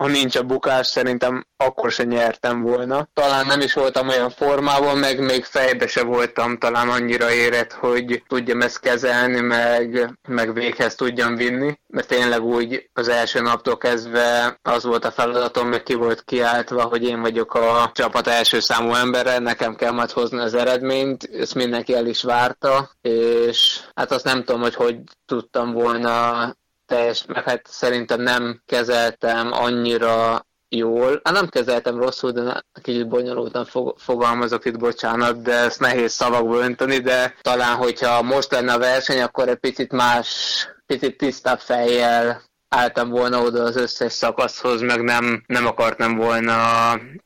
ha 0.00 0.06
nincs 0.06 0.36
a 0.36 0.42
bukás, 0.42 0.86
szerintem 0.86 1.46
akkor 1.56 1.90
se 1.90 2.04
nyertem 2.04 2.62
volna. 2.62 3.08
Talán 3.12 3.46
nem 3.46 3.60
is 3.60 3.74
voltam 3.74 4.08
olyan 4.08 4.30
formában, 4.30 4.98
meg 4.98 5.20
még 5.20 5.44
fejbe 5.44 5.86
se 5.86 6.02
voltam 6.02 6.58
talán 6.58 6.88
annyira 6.88 7.32
érett, 7.32 7.72
hogy 7.72 8.22
tudjam 8.28 8.60
ezt 8.60 8.80
kezelni, 8.80 9.40
meg, 9.40 10.18
meg 10.28 10.54
véghez 10.54 10.94
tudjam 10.94 11.36
vinni. 11.36 11.78
Mert 11.86 12.08
tényleg 12.08 12.42
úgy 12.42 12.90
az 12.92 13.08
első 13.08 13.40
naptól 13.40 13.76
kezdve 13.76 14.58
az 14.62 14.84
volt 14.84 15.04
a 15.04 15.10
feladatom, 15.10 15.68
meg 15.68 15.82
ki 15.82 15.94
volt 15.94 16.24
kiáltva, 16.24 16.82
hogy 16.82 17.04
én 17.04 17.20
vagyok 17.20 17.54
a 17.54 17.90
csapat 17.94 18.26
első 18.26 18.60
számú 18.60 18.94
embere, 18.94 19.38
nekem 19.38 19.74
kell 19.74 19.92
majd 19.92 20.10
hozni 20.10 20.38
az 20.38 20.54
eredményt, 20.54 21.30
ezt 21.32 21.54
mindenki 21.54 21.94
el 21.94 22.06
is 22.06 22.22
várta, 22.22 22.90
és 23.00 23.80
hát 23.94 24.12
azt 24.12 24.24
nem 24.24 24.44
tudom, 24.44 24.60
hogy 24.60 24.74
hogy 24.74 24.96
tudtam 25.26 25.72
volna 25.72 26.58
teljes, 26.90 27.24
meg 27.26 27.44
hát 27.44 27.66
szerintem 27.68 28.20
nem 28.20 28.62
kezeltem 28.66 29.52
annyira 29.52 30.46
jól. 30.68 31.20
Hát 31.24 31.34
nem 31.34 31.48
kezeltem 31.48 31.98
rosszul, 31.98 32.30
de 32.30 32.64
kicsit 32.82 33.08
bonyolultan 33.08 33.64
fog, 33.64 33.98
fogalmazok 33.98 34.64
itt, 34.64 34.78
bocsánat, 34.78 35.42
de 35.42 35.52
ezt 35.52 35.80
nehéz 35.80 36.12
szavakba 36.12 36.56
önteni, 36.56 36.98
de 36.98 37.34
talán, 37.40 37.76
hogyha 37.76 38.22
most 38.22 38.50
lenne 38.50 38.72
a 38.72 38.78
verseny, 38.78 39.20
akkor 39.20 39.48
egy 39.48 39.58
picit 39.58 39.92
más, 39.92 40.28
picit 40.86 41.16
tisztább 41.16 41.58
fejjel 41.58 42.42
álltam 42.68 43.10
volna 43.10 43.42
oda 43.42 43.62
az 43.62 43.76
összes 43.76 44.12
szakaszhoz, 44.12 44.80
meg 44.80 45.02
nem, 45.02 45.42
nem 45.46 45.66
akartam 45.66 46.16
volna 46.16 46.54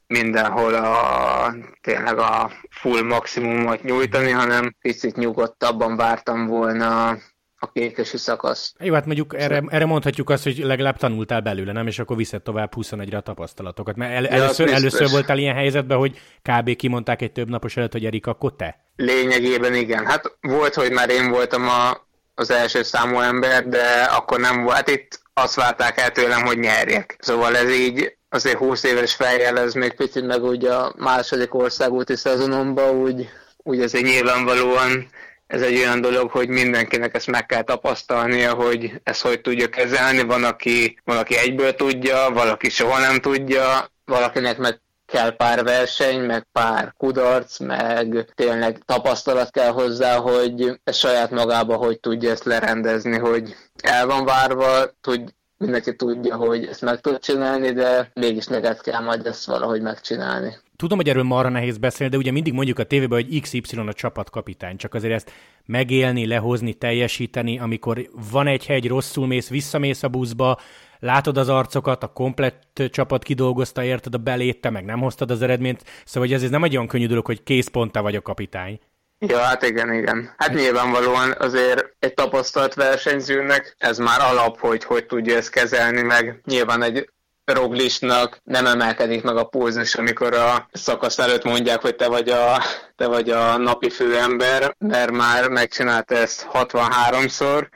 mindenhol 0.07 0.75
a, 0.75 1.55
tényleg 1.81 2.19
a 2.19 2.51
full 2.71 3.03
maximumot 3.03 3.83
nyújtani, 3.83 4.31
hanem 4.31 4.77
picit 4.81 5.17
nyugodtabban 5.17 5.97
vártam 5.97 6.47
volna 6.47 7.19
a 7.65 7.71
kékesi 7.73 8.17
szakaszt. 8.17 8.77
Jó, 8.79 8.95
hát 8.95 9.07
mondjuk 9.07 9.35
erre, 9.39 9.63
erre 9.69 9.85
mondhatjuk 9.85 10.31
azt, 10.31 10.43
hogy 10.43 10.59
legalább 10.59 10.97
tanultál 10.97 11.41
belőle, 11.41 11.73
nem? 11.73 11.87
És 11.87 11.99
akkor 11.99 12.17
viszed 12.17 12.43
tovább 12.43 12.73
21-re 12.77 13.17
a 13.17 13.21
tapasztalatokat. 13.21 13.97
Mert 13.97 14.13
el, 14.13 14.23
ja, 14.23 14.29
először, 14.29 14.73
először 14.73 15.11
voltál 15.11 15.39
ilyen 15.39 15.55
helyzetben, 15.55 15.99
hogy 15.99 16.21
kb. 16.43 16.77
kimondták 16.77 17.23
egy 17.23 17.33
több 17.33 17.49
napos 17.49 17.77
előtt, 17.77 17.93
hogy 17.93 18.05
Erik, 18.05 18.27
akkor 18.27 18.57
te? 18.57 18.85
Lényegében 18.97 19.75
igen. 19.75 20.07
Hát 20.07 20.37
volt, 20.41 20.75
hogy 20.75 20.93
már 20.93 21.11
én 21.11 21.31
voltam 21.31 21.69
a, 21.69 22.07
az 22.35 22.51
első 22.51 22.83
számú 22.83 23.19
ember, 23.19 23.69
de 23.69 24.09
akkor 24.17 24.41
nem 24.41 24.63
volt. 24.63 24.77
Hát 24.77 24.91
itt 24.91 25.23
azt 25.35 25.55
várták 25.55 25.99
el 25.99 26.11
tőlem, 26.11 26.45
hogy 26.45 26.59
nyerjek. 26.59 27.17
Szóval 27.21 27.57
ez 27.57 27.71
így 27.71 28.17
azért 28.29 28.59
20 28.59 28.83
éves 28.83 29.15
fejjel 29.15 29.59
ez 29.59 29.75
még 29.75 29.95
picit 29.95 30.27
meg 30.27 30.43
úgy 30.43 30.65
a 30.65 30.95
második 30.97 31.55
országúti 31.55 32.17
szezonomban 32.17 32.97
úgy, 32.97 33.29
úgy 33.57 33.81
azért 33.81 34.05
nyilvánvalóan 34.05 35.09
ez 35.47 35.63
egy 35.63 35.77
olyan 35.77 36.01
dolog, 36.01 36.31
hogy 36.31 36.49
mindenkinek 36.49 37.15
ezt 37.15 37.27
meg 37.27 37.47
kell 37.47 37.63
tapasztalnia, 37.63 38.55
hogy 38.55 39.01
ezt 39.03 39.23
hogy 39.23 39.41
tudja 39.41 39.69
kezelni. 39.69 40.23
Van, 40.23 40.45
aki, 40.45 40.99
van, 41.05 41.17
aki 41.17 41.37
egyből 41.37 41.75
tudja, 41.75 42.31
valaki 42.33 42.69
soha 42.69 42.99
nem 42.99 43.21
tudja, 43.21 43.89
valakinek 44.05 44.59
meg 44.59 44.83
kell 45.07 45.37
pár 45.37 45.65
verseny, 45.65 46.21
meg 46.21 46.47
pár 46.53 46.95
kudarc, 46.97 47.59
meg 47.59 48.33
tényleg 48.35 48.79
tapasztalat 48.85 49.51
kell 49.51 49.71
hozzá, 49.71 50.17
hogy 50.17 50.81
saját 50.93 51.31
magába 51.31 51.77
hogy 51.77 52.01
tudja 52.01 52.31
ezt 52.31 52.45
lerendezni, 52.45 53.19
hogy 53.19 53.57
el 53.83 54.07
van 54.07 54.25
várva, 54.25 54.85
tud, 55.01 55.35
mindenki 55.59 55.97
tudja, 55.97 56.37
hogy 56.37 56.65
ezt 56.65 56.83
meg 56.83 57.01
tud 57.01 57.19
csinálni, 57.19 57.73
de 57.73 58.11
mégis 58.15 58.47
neked 58.47 58.81
kell 58.81 59.03
majd 59.03 59.27
ezt 59.27 59.47
valahogy 59.47 59.83
megcsinálni. 59.83 60.57
Tudom, 60.77 60.99
hogy 60.99 61.09
erről 61.09 61.23
marra 61.23 61.49
nehéz 61.49 61.79
beszélni, 61.79 62.13
de 62.13 62.19
ugye 62.19 62.31
mindig 62.31 62.53
mondjuk 62.53 62.79
a 62.79 62.85
tévében, 62.85 63.23
hogy 63.23 63.41
XY 63.41 63.77
a 63.77 63.93
csapatkapitány, 63.93 64.77
csak 64.77 64.95
azért 64.95 65.15
ezt 65.15 65.33
megélni, 65.65 66.27
lehozni, 66.27 66.73
teljesíteni, 66.73 67.59
amikor 67.59 68.09
van 68.31 68.47
egy 68.47 68.67
hegy, 68.67 68.89
rosszul 68.89 69.27
mész, 69.27 69.49
visszamész 69.49 70.03
a 70.03 70.09
buszba, 70.09 70.59
látod 70.99 71.37
az 71.37 71.49
arcokat, 71.49 72.03
a 72.03 72.13
komplett 72.13 72.83
csapat 72.91 73.23
kidolgozta, 73.23 73.85
érted 73.85 74.15
a 74.15 74.19
belét, 74.19 74.61
te 74.61 74.71
meg 74.71 74.85
nem 74.85 75.01
hoztad 75.01 75.31
az 75.31 75.43
eredményt, 75.43 75.85
szóval 76.05 76.29
hogy 76.29 76.37
ez, 76.37 76.43
ez 76.43 76.51
nem 76.51 76.65
egy 76.65 76.77
olyan 76.77 76.89
könnyű 76.89 77.07
dolog, 77.07 77.27
hogy 77.27 77.43
kész 77.43 77.69
ponttal 77.69 78.03
vagy 78.03 78.17
a 78.17 78.23
kapitány. 78.23 78.81
Ja, 79.29 79.39
hát 79.39 79.63
igen, 79.63 79.93
igen. 79.93 80.35
Hát 80.37 80.55
nyilvánvalóan 80.55 81.35
azért 81.39 81.85
egy 81.99 82.15
tapasztalt 82.15 82.75
versenyzőnek 82.75 83.75
ez 83.79 83.99
már 83.99 84.21
alap, 84.21 84.61
hogy 84.61 84.85
hogy 84.85 85.07
tudja 85.07 85.37
ezt 85.37 85.51
kezelni, 85.51 86.03
meg 86.03 86.41
nyilván 86.45 86.83
egy 86.83 87.09
Roglisnak 87.45 88.41
nem 88.45 88.67
emelkedik 88.67 89.23
meg 89.23 89.37
a 89.37 89.45
pulzus, 89.45 89.95
amikor 89.95 90.35
a 90.35 90.69
szakasz 90.73 91.19
előtt 91.19 91.45
mondják, 91.45 91.81
hogy 91.81 91.97
te 91.97 92.09
vagy 92.09 92.29
a, 92.29 92.63
te 92.97 93.07
vagy 93.07 93.31
a 93.31 93.57
napi 93.57 93.91
főember, 93.91 94.75
mert 94.79 95.11
már 95.11 95.49
megcsinálta 95.49 96.15
ezt 96.15 96.49
63-szor, 96.53 97.69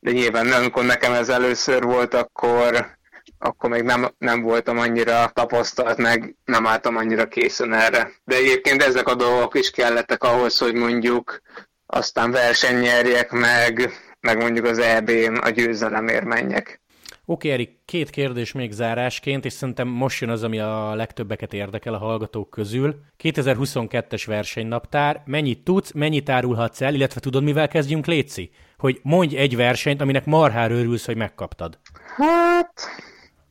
de 0.00 0.10
nyilván 0.10 0.52
amikor 0.52 0.84
nekem 0.84 1.12
ez 1.12 1.28
először 1.28 1.82
volt, 1.82 2.14
akkor, 2.14 2.96
akkor 3.38 3.70
még 3.70 3.82
nem, 3.82 4.14
nem 4.18 4.42
voltam 4.42 4.78
annyira 4.78 5.30
tapasztalt, 5.32 5.96
meg 5.96 6.36
nem 6.44 6.66
álltam 6.66 6.96
annyira 6.96 7.28
készen 7.28 7.72
erre. 7.72 8.10
De 8.24 8.36
egyébként 8.36 8.82
ezek 8.82 9.08
a 9.08 9.14
dolgok 9.14 9.58
is 9.58 9.70
kellettek 9.70 10.22
ahhoz, 10.22 10.58
hogy 10.58 10.74
mondjuk 10.74 11.40
aztán 11.86 12.30
versenynyerjek 12.30 13.30
meg, 13.30 13.90
meg 14.20 14.36
mondjuk 14.36 14.64
az 14.64 14.78
EB-n 14.78 15.34
a 15.34 15.48
győzelemért 15.48 16.24
menjek. 16.24 16.82
Oké, 17.26 17.50
Erik, 17.50 17.78
két 17.84 18.10
kérdés 18.10 18.52
még 18.52 18.72
zárásként, 18.72 19.44
és 19.44 19.52
szerintem 19.52 19.88
most 19.88 20.20
jön 20.20 20.30
az, 20.30 20.42
ami 20.42 20.58
a 20.60 20.94
legtöbbeket 20.94 21.52
érdekel 21.52 21.94
a 21.94 21.98
hallgatók 21.98 22.50
közül. 22.50 22.96
2022-es 23.22 24.22
versenynaptár, 24.26 25.22
mennyit 25.24 25.64
tudsz, 25.64 25.92
mennyit 25.92 26.28
árulhatsz 26.28 26.80
el, 26.80 26.94
illetve 26.94 27.20
tudod, 27.20 27.42
mivel 27.42 27.68
kezdjünk, 27.68 28.06
Léci? 28.06 28.50
Hogy 28.78 29.00
mondj 29.02 29.36
egy 29.36 29.56
versenyt, 29.56 30.00
aminek 30.00 30.24
marhár 30.24 30.70
örülsz, 30.70 31.06
hogy 31.06 31.16
megkaptad. 31.16 31.78
Hát... 32.16 32.72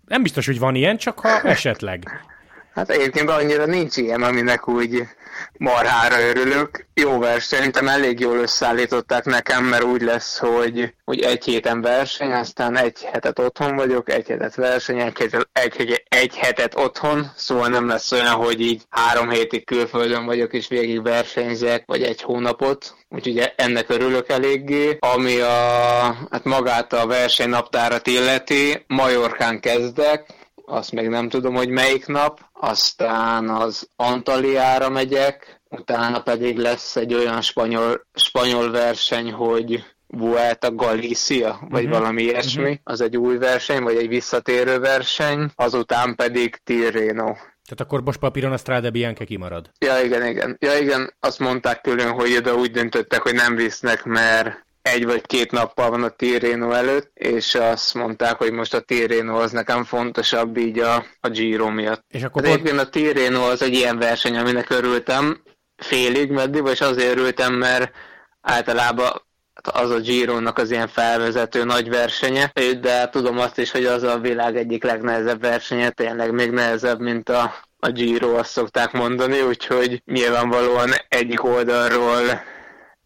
Nem 0.07 0.21
biztos, 0.21 0.45
hogy 0.45 0.59
van 0.59 0.75
ilyen, 0.75 0.97
csak 0.97 1.19
ha 1.19 1.41
esetleg. 1.41 2.03
Hát 2.73 2.89
egyébként 2.89 3.29
annyira 3.29 3.65
nincs 3.65 3.97
ilyen, 3.97 4.23
aminek 4.23 4.67
úgy 4.67 5.03
marhára 5.57 6.19
örülök. 6.19 6.85
Jó 6.93 7.19
verseny, 7.19 7.59
szerintem 7.59 7.87
elég 7.87 8.19
jól 8.19 8.37
összeállították 8.37 9.25
nekem, 9.25 9.63
mert 9.63 9.83
úgy 9.83 10.01
lesz, 10.01 10.37
hogy, 10.37 10.93
hogy 11.05 11.21
egy 11.21 11.43
héten 11.43 11.81
verseny, 11.81 12.31
aztán 12.31 12.77
egy 12.77 13.03
hetet 13.11 13.39
otthon 13.39 13.75
vagyok, 13.75 14.11
egy 14.11 14.27
hetet 14.27 14.55
verseny, 14.55 14.99
egy 14.99 15.17
hetet, 15.17 15.49
egy, 15.51 16.03
egy, 16.09 16.37
hetet 16.37 16.77
otthon, 16.77 17.31
szóval 17.35 17.67
nem 17.67 17.87
lesz 17.87 18.11
olyan, 18.11 18.33
hogy 18.33 18.61
így 18.61 18.81
három 18.89 19.29
hétig 19.29 19.65
külföldön 19.65 20.25
vagyok 20.25 20.53
és 20.53 20.67
végig 20.67 21.03
versenyzek, 21.03 21.83
vagy 21.85 22.03
egy 22.03 22.21
hónapot, 22.21 22.95
úgyhogy 23.09 23.53
ennek 23.55 23.89
örülök 23.89 24.29
eléggé. 24.29 24.97
Ami 24.99 25.39
a, 25.39 25.51
hát 26.31 26.43
magát 26.43 26.93
a 26.93 27.07
versenynaptárat 27.07 28.07
illeti, 28.07 28.83
Majorkán 28.87 29.59
kezdek, 29.59 30.25
azt 30.65 30.91
még 30.91 31.07
nem 31.07 31.29
tudom, 31.29 31.55
hogy 31.55 31.69
melyik 31.69 32.05
nap, 32.05 32.39
aztán 32.53 33.49
az 33.49 33.89
Antaliára 33.95 34.89
megyek, 34.89 35.61
utána 35.69 36.21
pedig 36.21 36.57
lesz 36.57 36.95
egy 36.95 37.13
olyan 37.13 37.41
spanyol, 37.41 38.05
spanyol 38.13 38.71
verseny, 38.71 39.31
hogy 39.31 39.83
Vuelta 40.07 40.75
Galicia, 40.75 41.59
vagy 41.69 41.83
uh-huh. 41.83 41.99
valami 41.99 42.21
ilyesmi, 42.21 42.61
uh-huh. 42.61 42.77
az 42.83 43.01
egy 43.01 43.17
új 43.17 43.37
verseny, 43.37 43.83
vagy 43.83 43.95
egy 43.95 44.07
visszatérő 44.07 44.79
verseny, 44.79 45.51
azután 45.55 46.15
pedig 46.15 46.55
Tirreno. 46.63 47.33
Tehát 47.65 47.79
akkor 47.79 48.03
most 48.03 48.19
papíron 48.19 48.51
a 48.51 48.57
Strade 48.57 48.89
Bianca 48.89 49.23
kimarad? 49.23 49.69
Ja, 49.79 49.99
igen, 50.03 50.25
igen. 50.25 50.57
Ja, 50.59 50.77
igen, 50.77 51.13
azt 51.19 51.39
mondták 51.39 51.81
tőlem, 51.81 52.13
hogy 52.13 52.35
oda 52.35 52.55
úgy 52.55 52.71
döntöttek, 52.71 53.21
hogy 53.21 53.33
nem 53.33 53.55
visznek, 53.55 54.03
mert 54.03 54.65
egy 54.83 55.05
vagy 55.05 55.25
két 55.25 55.51
nappal 55.51 55.89
van 55.89 56.03
a 56.03 56.09
Tirreno 56.09 56.71
előtt, 56.71 57.11
és 57.13 57.55
azt 57.55 57.93
mondták, 57.93 58.37
hogy 58.37 58.51
most 58.51 58.73
a 58.73 58.79
Tirreno 58.79 59.39
az 59.39 59.51
nekem 59.51 59.83
fontosabb 59.83 60.57
így 60.57 60.79
a, 60.79 61.05
a 61.19 61.29
Giro 61.29 61.69
miatt. 61.69 62.05
És 62.07 62.23
akkor 62.23 62.45
hát 62.45 62.67
a 62.67 62.89
Tirreno 62.89 63.41
az 63.41 63.61
egy 63.61 63.73
ilyen 63.73 63.97
verseny, 63.97 64.37
aminek 64.37 64.69
örültem 64.69 65.41
félig 65.75 66.31
meddig, 66.31 66.67
és 66.71 66.81
azért 66.81 67.11
örültem, 67.11 67.53
mert 67.53 67.91
általában 68.41 69.21
az 69.53 69.89
a 69.89 69.99
Giro-nak 69.99 70.57
az 70.57 70.71
ilyen 70.71 70.87
felvezető 70.87 71.63
nagy 71.63 71.89
versenye, 71.89 72.51
de 72.81 73.09
tudom 73.09 73.39
azt 73.39 73.57
is, 73.57 73.71
hogy 73.71 73.85
az 73.85 74.03
a 74.03 74.19
világ 74.19 74.57
egyik 74.57 74.83
legnehezebb 74.83 75.41
versenye, 75.41 75.89
tényleg 75.89 76.31
még 76.31 76.51
nehezebb, 76.51 76.99
mint 76.99 77.29
a, 77.29 77.53
a 77.79 77.89
Giro, 77.89 78.35
azt 78.37 78.51
szokták 78.51 78.91
mondani, 78.91 79.41
úgyhogy 79.41 80.01
nyilvánvalóan 80.05 80.89
egyik 81.07 81.43
oldalról 81.43 82.43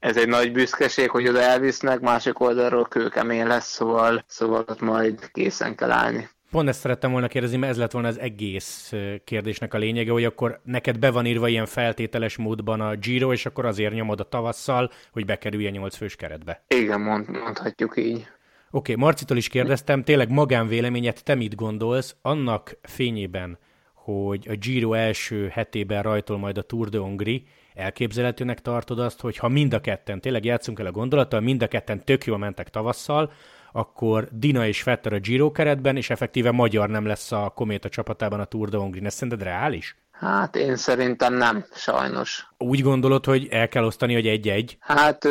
ez 0.07 0.17
egy 0.17 0.27
nagy 0.27 0.51
büszkeség, 0.51 1.09
hogy 1.09 1.27
oda 1.27 1.41
elvisznek, 1.41 1.99
másik 1.99 2.39
oldalról 2.39 2.85
kőkemény 2.85 3.47
lesz, 3.47 3.67
szóval, 3.67 4.23
szóval 4.27 4.65
ott 4.67 4.81
majd 4.81 5.31
készen 5.31 5.75
kell 5.75 5.91
állni. 5.91 6.29
Pont 6.51 6.69
ezt 6.69 6.79
szerettem 6.79 7.11
volna 7.11 7.27
kérdezni, 7.27 7.57
mert 7.57 7.71
ez 7.71 7.77
lett 7.77 7.91
volna 7.91 8.07
az 8.07 8.19
egész 8.19 8.93
kérdésnek 9.23 9.73
a 9.73 9.77
lényege, 9.77 10.11
hogy 10.11 10.23
akkor 10.23 10.59
neked 10.63 10.99
be 10.99 11.11
van 11.11 11.25
írva 11.25 11.47
ilyen 11.47 11.65
feltételes 11.65 12.37
módban 12.37 12.81
a 12.81 12.95
Giro, 12.95 13.31
és 13.31 13.45
akkor 13.45 13.65
azért 13.65 13.93
nyomod 13.93 14.19
a 14.19 14.23
tavasszal, 14.23 14.91
hogy 15.11 15.25
bekerülj 15.25 15.67
a 15.67 15.69
nyolc 15.69 15.95
fős 15.95 16.15
keretbe. 16.15 16.63
Igen, 16.67 17.01
mond, 17.01 17.29
mondhatjuk 17.29 17.97
így. 17.97 18.15
Oké, 18.15 18.27
okay, 18.71 18.95
Marcitól 18.95 19.37
is 19.37 19.47
kérdeztem, 19.47 20.03
tényleg 20.03 20.29
magánvéleményet 20.29 21.23
te 21.23 21.35
mit 21.35 21.55
gondolsz 21.55 22.15
annak 22.21 22.77
fényében, 22.81 23.57
hogy 23.93 24.47
a 24.49 24.55
Giro 24.55 24.93
első 24.93 25.47
hetében 25.47 26.03
rajtol 26.03 26.37
majd 26.37 26.57
a 26.57 26.61
Tour 26.61 26.89
de 26.89 26.97
Hongrie, 26.97 27.39
elképzelhetőnek 27.77 28.61
tartod 28.61 28.99
azt, 28.99 29.21
hogy 29.21 29.37
ha 29.37 29.47
mind 29.47 29.73
a 29.73 29.79
ketten, 29.79 30.21
tényleg 30.21 30.45
játszunk 30.45 30.79
el 30.79 30.85
a 30.85 30.91
gondolattal, 30.91 31.39
mind 31.39 31.61
a 31.61 31.67
ketten 31.67 32.03
tök 32.03 32.25
jól 32.25 32.37
mentek 32.37 32.69
tavasszal, 32.69 33.31
akkor 33.71 34.27
Dina 34.31 34.67
és 34.67 34.81
Fetter 34.81 35.13
a 35.13 35.19
Giro 35.19 35.51
keretben, 35.51 35.97
és 35.97 36.09
effektíve 36.09 36.51
magyar 36.51 36.89
nem 36.89 37.05
lesz 37.05 37.31
a 37.31 37.51
Kométa 37.55 37.89
csapatában 37.89 38.39
a 38.39 38.45
Tour 38.45 38.69
de 38.69 38.77
Hongrie. 38.77 39.05
Ez 39.05 39.13
szerinted 39.13 39.43
reális? 39.43 39.95
Hát 40.19 40.55
én 40.55 40.75
szerintem 40.75 41.33
nem, 41.33 41.65
sajnos. 41.75 42.47
Úgy 42.57 42.81
gondolod, 42.81 43.25
hogy 43.25 43.47
el 43.49 43.67
kell 43.67 43.83
osztani, 43.83 44.13
hogy 44.13 44.27
egy-egy? 44.27 44.77
Hát 44.79 45.25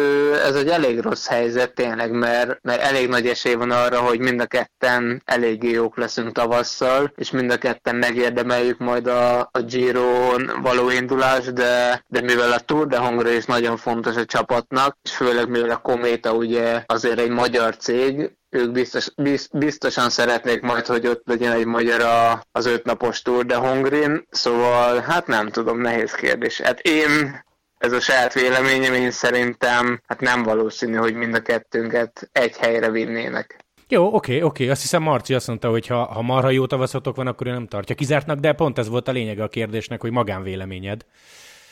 ez 0.45 0.55
egy 0.55 0.69
elég 0.69 1.01
rossz 1.01 1.27
helyzet 1.27 1.75
tényleg, 1.75 2.11
mert, 2.11 2.59
mert 2.63 2.81
elég 2.81 3.09
nagy 3.09 3.27
esély 3.27 3.55
van 3.55 3.71
arra, 3.71 4.01
hogy 4.01 4.19
mind 4.19 4.41
a 4.41 4.47
ketten 4.47 5.23
eléggé 5.25 5.71
jók 5.71 5.97
leszünk 5.97 6.33
tavasszal, 6.33 7.13
és 7.17 7.31
mind 7.31 7.51
a 7.51 7.59
ketten 7.59 7.97
megérdemeljük 7.97 8.79
majd 8.79 9.07
a, 9.07 9.41
a 9.41 9.61
Giro-n 9.67 10.61
való 10.63 10.91
indulást, 10.91 11.53
de, 11.53 12.05
de 12.07 12.21
mivel 12.21 12.53
a 12.53 12.59
Tour 12.59 12.87
de 12.87 12.99
Hongrie 12.99 13.37
is 13.37 13.45
nagyon 13.45 13.77
fontos 13.77 14.17
a 14.17 14.25
csapatnak, 14.25 14.99
és 15.03 15.17
főleg 15.17 15.49
mivel 15.49 15.71
a 15.71 15.77
Kométa 15.77 16.33
ugye 16.33 16.83
azért 16.87 17.19
egy 17.19 17.31
magyar 17.31 17.77
cég, 17.77 18.37
ők 18.57 18.73
biztos, 18.73 19.09
biztosan 19.53 20.11
szeretnék 20.11 20.61
majd, 20.61 20.87
hogy 20.87 21.07
ott 21.07 21.23
legyen 21.25 21.53
egy 21.53 21.67
magyar 21.67 22.01
a, 22.01 22.43
az 22.53 22.67
ötnapos 22.67 23.23
túr, 23.23 23.47
de 23.47 23.57
Hongrin, 23.57 24.27
szóval 24.31 25.01
hát 25.01 25.27
nem 25.27 25.49
tudom, 25.49 25.81
nehéz 25.81 26.13
kérdés. 26.13 26.61
Hát 26.61 26.81
én 26.81 27.45
ez 27.79 27.93
a 27.93 28.01
saját 28.01 28.33
véleményem, 28.33 28.95
én 28.95 29.11
szerintem 29.11 30.01
hát 30.07 30.21
nem 30.21 30.43
valószínű, 30.43 30.95
hogy 30.95 31.15
mind 31.15 31.35
a 31.35 31.43
kettőnket 31.43 32.29
egy 32.33 32.57
helyre 32.57 32.91
vinnének. 32.91 33.65
Jó, 33.89 34.15
oké, 34.15 34.41
oké. 34.41 34.69
Azt 34.69 34.81
hiszem 34.81 35.03
Marci 35.03 35.35
azt 35.35 35.47
mondta, 35.47 35.71
hogy 35.71 35.87
ha, 35.87 36.05
ha 36.05 36.23
marha 36.23 36.51
jó 36.51 36.67
tavaszotok 36.67 37.17
van, 37.17 37.27
akkor 37.27 37.47
ő 37.47 37.51
nem 37.51 37.67
tartja 37.67 37.95
kizártnak, 37.95 38.39
de 38.39 38.53
pont 38.53 38.79
ez 38.79 38.89
volt 38.89 39.09
a 39.09 39.13
lényege 39.13 39.43
a 39.43 39.49
kérdésnek, 39.49 40.01
hogy 40.01 40.11
magánvéleményed. 40.11 41.05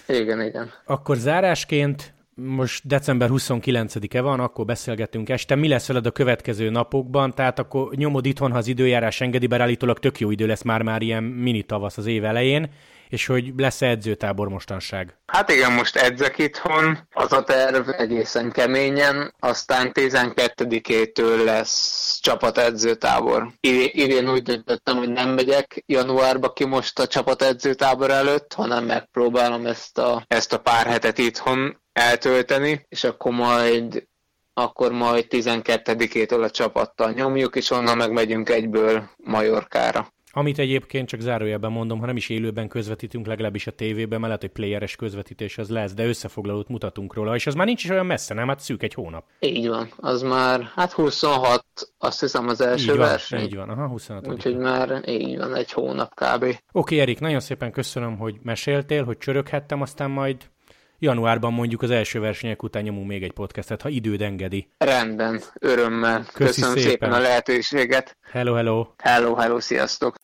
Igen, 0.07 0.41
igen. 0.43 0.73
Akkor 0.85 1.17
zárásként 1.17 2.14
most 2.35 2.87
december 2.87 3.29
29-e 3.33 4.21
van, 4.21 4.41
akkor 4.41 4.65
beszélgetünk 4.65 5.29
este. 5.29 5.55
Mi 5.55 5.69
lesz 5.69 5.87
veled 5.87 6.07
a 6.07 6.11
következő 6.11 6.71
napokban? 6.71 7.35
Tehát 7.35 7.59
akkor 7.59 7.95
nyomod 7.95 8.27
itthon, 8.27 8.51
ha 8.51 8.59
az 8.59 8.67
időjárás 8.67 9.21
engedi, 9.21 9.47
bár 9.47 9.61
állítólag 9.61 9.99
tök 9.99 10.21
jó 10.21 10.31
idő 10.31 10.47
lesz 10.47 10.63
már-már 10.63 11.03
ilyen 11.03 11.23
mini 11.23 11.63
tavasz 11.63 11.97
az 11.97 12.07
év 12.07 12.25
elején, 12.25 12.71
és 13.09 13.27
hogy 13.27 13.53
lesz-e 13.57 13.87
edzőtábor 13.87 14.49
mostanság? 14.49 15.17
Hát 15.27 15.51
igen, 15.51 15.73
most 15.73 15.97
edzek 15.97 16.39
itthon, 16.39 16.99
az 17.13 17.33
a 17.33 17.45
terv 17.45 17.89
egészen 17.89 18.53
keményen, 18.53 19.35
aztán 19.39 19.91
12-től 19.95 21.45
lesz 21.45 22.19
csapatedzőtábor. 22.23 23.53
Idén 23.61 24.31
úgy 24.31 24.43
döntöttem, 24.43 24.97
hogy 24.97 25.09
nem 25.09 25.29
megyek 25.29 25.83
januárba 25.87 26.53
ki 26.53 26.65
most 26.65 26.99
a 26.99 27.07
csapatedzőtábor 27.07 28.11
előtt, 28.11 28.53
hanem 28.53 28.85
megpróbálom 28.85 29.67
ezt 29.67 29.99
a, 29.99 30.25
ezt 30.27 30.53
a 30.53 30.59
pár 30.59 30.87
hetet 30.87 31.19
itthon 31.19 31.83
eltölteni, 31.95 32.87
és 32.89 33.05
akkor 33.05 33.33
majd 33.33 34.07
akkor 34.57 34.93
majd 34.93 35.27
12-től 35.31 36.43
a 36.43 36.51
csapattal 36.51 37.11
nyomjuk, 37.11 37.57
és 37.57 37.71
onnan 37.71 37.97
meg 37.97 38.13
megyünk 38.13 38.49
egyből 38.49 39.11
Majorkára. 39.17 40.13
Amit 40.37 40.59
egyébként 40.59 41.09
csak 41.09 41.21
zárójelben 41.21 41.73
mondom, 41.73 41.99
ha 41.99 42.07
nem 42.07 42.17
is 42.17 42.29
élőben 42.29 42.69
közvetítünk, 42.69 43.27
legalábbis 43.27 43.67
a 43.67 43.71
tévében, 43.71 44.21
mert 44.21 44.23
lehet, 44.23 44.41
hogy 44.41 44.51
playeres 44.51 44.97
közvetítés 44.97 45.59
az 45.59 45.69
lesz, 45.69 45.95
de 45.95 46.07
összefoglalót 46.07 46.69
mutatunk 46.69 47.15
róla, 47.15 47.35
és 47.35 47.47
az 47.47 47.55
már 47.55 47.67
nincs 47.67 47.85
is 47.85 47.91
olyan 47.91 48.07
messze, 48.07 48.35
nem? 48.35 48.49
Hát 48.49 48.61
szűk 48.61 48.83
egy 48.83 48.95
hónap. 48.95 49.25
Így 49.41 49.69
van, 49.69 49.93
az 49.97 50.23
már, 50.23 50.71
hát 50.75 50.93
26, 50.93 51.65
azt 51.99 52.21
hiszem 52.21 52.49
az 52.49 52.61
első 52.61 52.93
így 52.93 52.99
van, 52.99 53.09
verseny. 53.09 53.41
Így 53.41 53.57
van, 53.57 53.69
aha, 53.69 53.87
26. 53.87 54.29
Úgyhogy 54.29 54.57
már 54.57 55.09
így 55.09 55.39
van, 55.39 55.55
egy 55.55 55.73
hónap 55.73 56.15
kb. 56.15 56.43
Oké, 56.43 56.59
okay, 56.73 57.01
Erik, 57.01 57.21
nagyon 57.21 57.41
szépen 57.41 57.73
köszönöm, 57.73 58.19
hogy 58.19 58.37
meséltél, 58.43 59.05
hogy 59.05 59.19
csöröghettem, 59.19 59.81
aztán 59.81 60.11
majd 60.11 60.37
januárban 61.05 61.53
mondjuk 61.53 61.83
az 61.83 61.91
első 61.91 62.21
versenyek 62.21 62.63
után 62.63 62.83
nyomunk 62.83 63.07
még 63.07 63.23
egy 63.23 63.33
podcastet, 63.33 63.83
ha 63.83 63.89
időd 63.89 64.23
engedi. 64.23 64.69
Rendben, 64.79 65.41
örömmel. 65.61 66.25
Köszi 66.33 66.61
Köszönöm 66.61 66.77
szépen. 66.77 66.91
szépen 66.91 67.13
a 67.13 67.19
lehetőséget. 67.19 68.17
Hello, 68.31 68.55
hello. 68.55 68.87
Hello, 68.99 69.35
hello, 69.35 69.61
sziasztok. 69.61 70.17